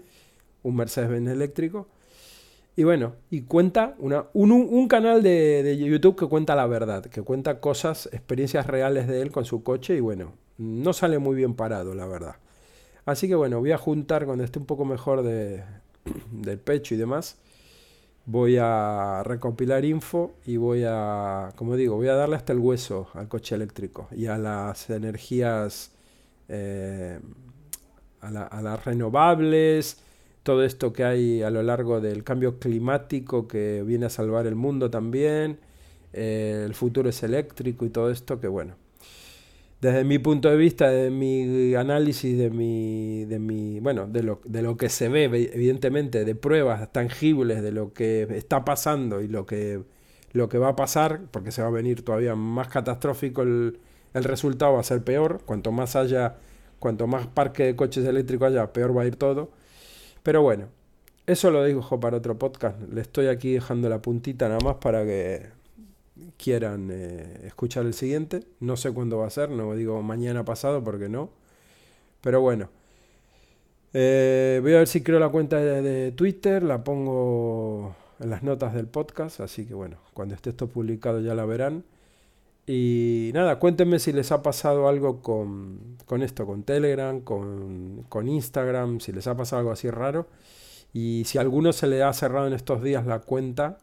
un 0.63 0.75
Mercedes-Benz 0.75 1.29
eléctrico. 1.29 1.87
Y 2.75 2.83
bueno, 2.83 3.15
y 3.29 3.41
cuenta 3.41 3.95
una, 3.99 4.25
un, 4.33 4.87
canal 4.87 5.21
de, 5.21 5.77
YouTube 5.77 6.15
que 6.17 6.25
cuenta 6.25 6.55
la 6.55 6.65
verdad, 6.65 7.05
que 7.05 7.21
cuenta 7.21 7.59
cosas, 7.59 8.09
experiencias 8.11 8.65
reales 8.65 9.07
de 9.07 9.21
él 9.21 9.31
con 9.31 9.45
su 9.45 9.63
coche 9.63 9.95
y 9.95 9.99
bueno, 9.99 10.33
no 10.57 10.93
sale 10.93 11.19
muy 11.19 11.35
bien 11.35 11.53
parado, 11.53 11.93
la 11.93 12.07
verdad. 12.07 12.35
Así 13.05 13.27
que 13.27 13.35
bueno, 13.35 13.59
voy 13.59 13.71
a 13.71 13.77
juntar 13.77 14.25
cuando 14.25 14.43
esté 14.43 14.59
un 14.59 14.65
poco 14.65 14.85
mejor 14.85 15.21
de, 15.21 15.63
del 16.31 16.57
pecho 16.57 16.95
y 16.95 16.97
demás 16.97 17.37
voy 18.25 18.57
a 18.59 19.21
recopilar 19.23 19.83
info 19.85 20.33
y 20.45 20.57
voy 20.57 20.83
a, 20.87 21.51
como 21.55 21.75
digo, 21.75 21.95
voy 21.95 22.07
a 22.07 22.15
darle 22.15 22.35
hasta 22.35 22.53
el 22.53 22.59
hueso 22.59 23.09
al 23.13 23.27
coche 23.27 23.55
eléctrico 23.55 24.07
y 24.11 24.27
a 24.27 24.37
las 24.37 24.89
energías, 24.89 25.91
eh, 26.47 27.19
a, 28.21 28.61
las 28.61 28.85
renovables, 28.85 29.97
todo 30.43 30.63
esto 30.63 30.93
que 30.93 31.03
hay 31.05 31.41
a 31.41 31.49
lo 31.49 31.63
largo 31.63 32.01
del 32.01 32.23
cambio 32.23 32.59
climático 32.59 33.47
que 33.47 33.83
viene 33.85 34.05
a 34.07 34.09
salvar 34.09 34.45
el 34.47 34.55
mundo 34.55 34.89
también, 34.89 35.59
eh, 36.13 36.63
el 36.65 36.73
futuro 36.75 37.09
es 37.09 37.23
eléctrico 37.23 37.85
y 37.85 37.89
todo 37.89 38.11
esto 38.11 38.39
que 38.39 38.47
bueno, 38.47 38.75
desde 39.83 40.05
mi 40.05 40.17
punto 40.17 40.49
de 40.49 40.55
vista, 40.55 40.89
de 40.89 41.09
mi 41.11 41.75
análisis, 41.75 42.37
de 42.37 42.49
mi, 42.49 43.25
de 43.25 43.37
mi 43.39 43.81
bueno, 43.81 44.07
de 44.07 44.23
lo, 44.23 44.39
de 44.45 44.61
lo 44.61 44.77
que 44.77 44.87
se 44.89 45.09
ve, 45.09 45.25
evidentemente, 45.25 46.23
de 46.23 46.35
pruebas 46.35 46.91
tangibles 46.93 47.61
de 47.61 47.71
lo 47.73 47.93
que 47.93 48.23
está 48.31 48.63
pasando 48.63 49.21
y 49.21 49.27
lo 49.27 49.45
que, 49.45 49.81
lo 50.31 50.47
que 50.47 50.57
va 50.57 50.69
a 50.69 50.75
pasar, 50.77 51.21
porque 51.31 51.51
se 51.51 51.61
va 51.61 51.67
a 51.67 51.71
venir 51.71 52.03
todavía 52.05 52.33
más 52.35 52.69
catastrófico 52.69 53.41
el, 53.41 53.79
el 54.13 54.23
resultado, 54.23 54.73
va 54.73 54.79
a 54.79 54.83
ser 54.83 55.03
peor, 55.03 55.41
cuanto 55.45 55.71
más 55.73 55.95
haya, 55.97 56.37
cuanto 56.79 57.05
más 57.07 57.27
parque 57.27 57.63
de 57.65 57.75
coches 57.75 58.05
eléctricos 58.05 58.47
haya, 58.49 58.71
peor 58.71 58.95
va 58.97 59.01
a 59.03 59.05
ir 59.05 59.17
todo. 59.17 59.51
Pero 60.23 60.41
bueno, 60.41 60.67
eso 61.27 61.51
lo 61.51 61.63
digo 61.63 61.99
para 61.99 62.17
otro 62.17 62.37
podcast. 62.37 62.79
Le 62.91 63.01
estoy 63.01 63.27
aquí 63.27 63.53
dejando 63.53 63.89
la 63.89 64.01
puntita 64.01 64.47
nada 64.47 64.61
más 64.61 64.75
para 64.77 65.05
que 65.05 65.47
quieran 66.37 66.89
eh, 66.91 67.41
escuchar 67.45 67.85
el 67.85 67.93
siguiente. 67.93 68.43
No 68.59 68.77
sé 68.77 68.91
cuándo 68.91 69.19
va 69.19 69.27
a 69.27 69.29
ser, 69.29 69.49
no 69.49 69.75
digo 69.75 70.01
mañana 70.01 70.43
pasado 70.45 70.83
porque 70.83 71.09
no. 71.09 71.29
Pero 72.21 72.41
bueno. 72.41 72.69
Eh, 73.93 74.59
voy 74.63 74.73
a 74.73 74.79
ver 74.79 74.87
si 74.87 75.03
creo 75.03 75.19
la 75.19 75.29
cuenta 75.29 75.57
de, 75.57 76.11
Twitter, 76.13 76.63
la 76.63 76.83
pongo 76.83 77.95
en 78.19 78.31
las 78.31 78.41
notas 78.41 78.73
del 78.73 78.87
podcast, 78.87 79.39
así 79.39 79.67
que 79.67 79.75
bueno, 79.75 79.97
cuando 80.13 80.33
esté 80.33 80.49
esto 80.49 80.67
publicado 80.67 81.19
ya 81.19 81.35
la 81.35 81.45
verán. 81.45 81.83
Y 82.65 83.31
nada, 83.33 83.59
cuéntenme 83.59 83.99
si 83.99 84.13
les 84.13 84.31
ha 84.31 84.41
pasado 84.41 84.87
algo 84.87 85.21
con, 85.21 85.97
con 86.05 86.21
esto, 86.21 86.45
con 86.45 86.63
Telegram, 86.63 87.19
con, 87.21 88.05
con, 88.07 88.27
Instagram, 88.29 89.01
si 89.01 89.11
les 89.11 89.27
ha 89.27 89.35
pasado 89.35 89.59
algo 89.59 89.71
así 89.71 89.89
raro. 89.89 90.27
Y 90.93 91.23
si 91.25 91.37
a 91.37 91.41
alguno 91.41 91.73
se 91.73 91.87
le 91.87 92.03
ha 92.03 92.13
cerrado 92.13 92.47
en 92.47 92.53
estos 92.53 92.81
días 92.81 93.05
la 93.05 93.19
cuenta, 93.19 93.79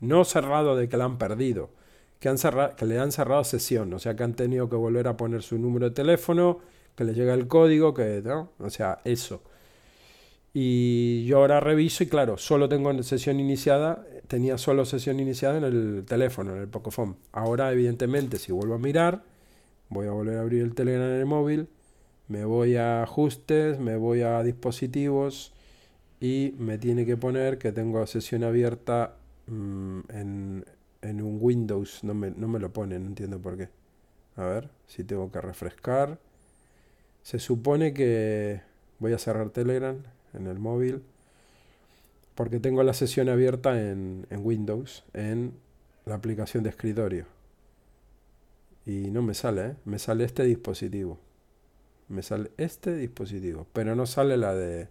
no 0.00 0.24
cerrado 0.24 0.76
de 0.76 0.88
que 0.88 0.96
la 0.96 1.04
han 1.04 1.18
perdido, 1.18 1.70
que, 2.18 2.28
han 2.28 2.36
que 2.76 2.86
le 2.86 2.98
han 2.98 3.12
cerrado 3.12 3.44
sesión, 3.44 3.92
o 3.94 3.98
sea 3.98 4.16
que 4.16 4.24
han 4.24 4.34
tenido 4.34 4.68
que 4.68 4.76
volver 4.76 5.06
a 5.08 5.16
poner 5.16 5.42
su 5.42 5.58
número 5.58 5.90
de 5.90 5.94
teléfono, 5.94 6.58
que 6.96 7.04
le 7.04 7.14
llega 7.14 7.34
el 7.34 7.46
código, 7.48 7.94
que 7.94 8.22
¿no? 8.24 8.50
o 8.58 8.70
sea, 8.70 9.00
eso. 9.04 9.42
Y 10.52 11.24
yo 11.26 11.38
ahora 11.38 11.60
reviso 11.60 12.04
y 12.04 12.06
claro, 12.06 12.36
solo 12.38 12.68
tengo 12.68 13.02
sesión 13.02 13.40
iniciada, 13.40 14.06
tenía 14.34 14.58
solo 14.58 14.84
sesión 14.84 15.20
iniciada 15.20 15.58
en 15.58 15.64
el 15.64 16.04
teléfono, 16.06 16.54
en 16.54 16.62
el 16.62 16.68
Pocophone. 16.68 17.14
Ahora, 17.32 17.72
evidentemente, 17.72 18.38
si 18.38 18.52
vuelvo 18.52 18.74
a 18.74 18.78
mirar, 18.78 19.22
voy 19.88 20.06
a 20.06 20.10
volver 20.10 20.38
a 20.38 20.40
abrir 20.40 20.62
el 20.62 20.74
Telegram 20.74 21.08
en 21.08 21.20
el 21.20 21.26
móvil, 21.26 21.68
me 22.28 22.44
voy 22.44 22.76
a 22.76 23.02
ajustes, 23.02 23.78
me 23.78 23.96
voy 23.96 24.22
a 24.22 24.42
dispositivos 24.42 25.52
y 26.20 26.54
me 26.58 26.78
tiene 26.78 27.06
que 27.06 27.16
poner 27.16 27.58
que 27.58 27.72
tengo 27.72 28.06
sesión 28.06 28.44
abierta 28.44 29.16
Mm, 29.46 30.00
en, 30.08 30.64
en, 31.02 31.22
un 31.22 31.38
Windows 31.40 32.02
no 32.02 32.14
me, 32.14 32.30
no 32.30 32.48
me 32.48 32.58
lo 32.58 32.72
pone, 32.72 32.98
no 32.98 33.06
entiendo 33.06 33.40
por 33.40 33.56
qué. 33.56 33.68
A 34.36 34.44
ver 34.44 34.70
si 34.86 35.04
tengo 35.04 35.30
que 35.30 35.40
refrescar. 35.40 36.18
Se 37.22 37.38
supone 37.38 37.94
que 37.94 38.62
voy 38.98 39.12
a 39.12 39.18
cerrar 39.18 39.50
Telegram 39.50 39.96
en 40.34 40.46
el 40.46 40.58
móvil 40.58 41.02
porque 42.34 42.60
tengo 42.60 42.82
la 42.82 42.94
sesión 42.94 43.28
abierta 43.28 43.80
en, 43.80 44.26
en 44.30 44.44
Windows, 44.44 45.04
en 45.12 45.54
la 46.04 46.14
aplicación 46.14 46.64
de 46.64 46.70
escritorio. 46.70 47.26
Y 48.86 49.10
no 49.10 49.22
me 49.22 49.34
sale, 49.34 49.66
¿eh? 49.66 49.74
me 49.84 49.98
sale 49.98 50.24
este 50.24 50.44
dispositivo. 50.44 51.18
Me 52.08 52.22
sale 52.22 52.50
este 52.58 52.94
dispositivo, 52.94 53.66
pero 53.72 53.94
no 53.94 54.04
sale 54.04 54.36
la 54.36 54.54
de 54.54 54.88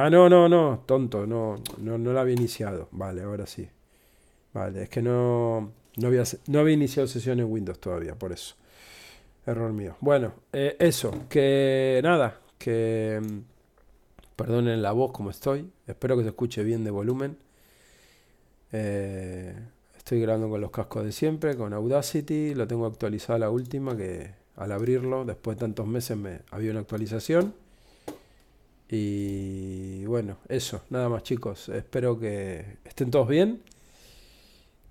Ah, 0.00 0.10
no, 0.10 0.28
no, 0.28 0.48
no, 0.48 0.84
tonto, 0.86 1.26
no, 1.26 1.56
no, 1.78 1.98
no 1.98 2.12
la 2.12 2.20
había 2.20 2.34
iniciado. 2.34 2.88
Vale, 2.92 3.22
ahora 3.22 3.46
sí. 3.46 3.68
Vale, 4.54 4.84
es 4.84 4.88
que 4.88 5.02
no, 5.02 5.72
no, 5.96 6.06
había, 6.06 6.22
no 6.46 6.60
había 6.60 6.74
iniciado 6.74 7.08
sesión 7.08 7.40
en 7.40 7.50
Windows 7.50 7.80
todavía, 7.80 8.14
por 8.14 8.30
eso. 8.30 8.54
Error 9.44 9.72
mío. 9.72 9.96
Bueno, 10.00 10.34
eh, 10.52 10.76
eso, 10.78 11.12
que 11.28 12.00
nada, 12.04 12.38
que 12.58 13.20
mm, 13.20 13.38
perdonen 14.38 14.82
la 14.82 14.92
voz 14.92 15.10
como 15.10 15.30
estoy. 15.30 15.68
Espero 15.88 16.16
que 16.16 16.22
se 16.22 16.28
escuche 16.28 16.62
bien 16.62 16.84
de 16.84 16.92
volumen. 16.92 17.36
Eh, 18.70 19.52
estoy 19.96 20.20
grabando 20.20 20.48
con 20.48 20.60
los 20.60 20.70
cascos 20.70 21.04
de 21.04 21.10
siempre, 21.10 21.56
con 21.56 21.72
Audacity. 21.72 22.54
Lo 22.54 22.68
tengo 22.68 22.86
actualizado 22.86 23.36
la 23.40 23.50
última, 23.50 23.96
que 23.96 24.30
al 24.54 24.70
abrirlo, 24.70 25.24
después 25.24 25.56
de 25.56 25.62
tantos 25.62 25.88
meses, 25.88 26.16
me 26.16 26.42
había 26.52 26.70
una 26.70 26.80
actualización. 26.80 27.52
Y 28.88 30.04
bueno, 30.04 30.38
eso, 30.48 30.82
nada 30.88 31.08
más 31.08 31.24
chicos. 31.24 31.68
Espero 31.70 32.20
que 32.20 32.76
estén 32.84 33.10
todos 33.10 33.26
bien, 33.26 33.60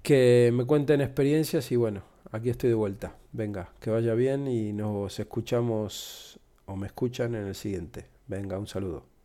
que 0.04 0.52
me 0.54 0.66
cuenten 0.66 1.00
experiencias 1.00 1.72
y 1.72 1.78
bueno, 1.78 2.04
aquí 2.32 2.50
estoy 2.50 2.70
de 2.70 2.76
vuelta. 2.76 3.16
Venga, 3.32 3.70
que 3.80 3.92
vaya 3.92 4.14
bien 4.14 4.46
y 4.50 4.74
nos 4.74 5.18
escuchamos 5.22 6.38
o 6.66 6.76
me 6.76 6.88
escuchan 6.88 7.34
en 7.34 7.48
el 7.48 7.56
siguiente. 7.56 8.08
Venga, 8.28 8.60
un 8.60 8.68
saludo. 8.68 9.17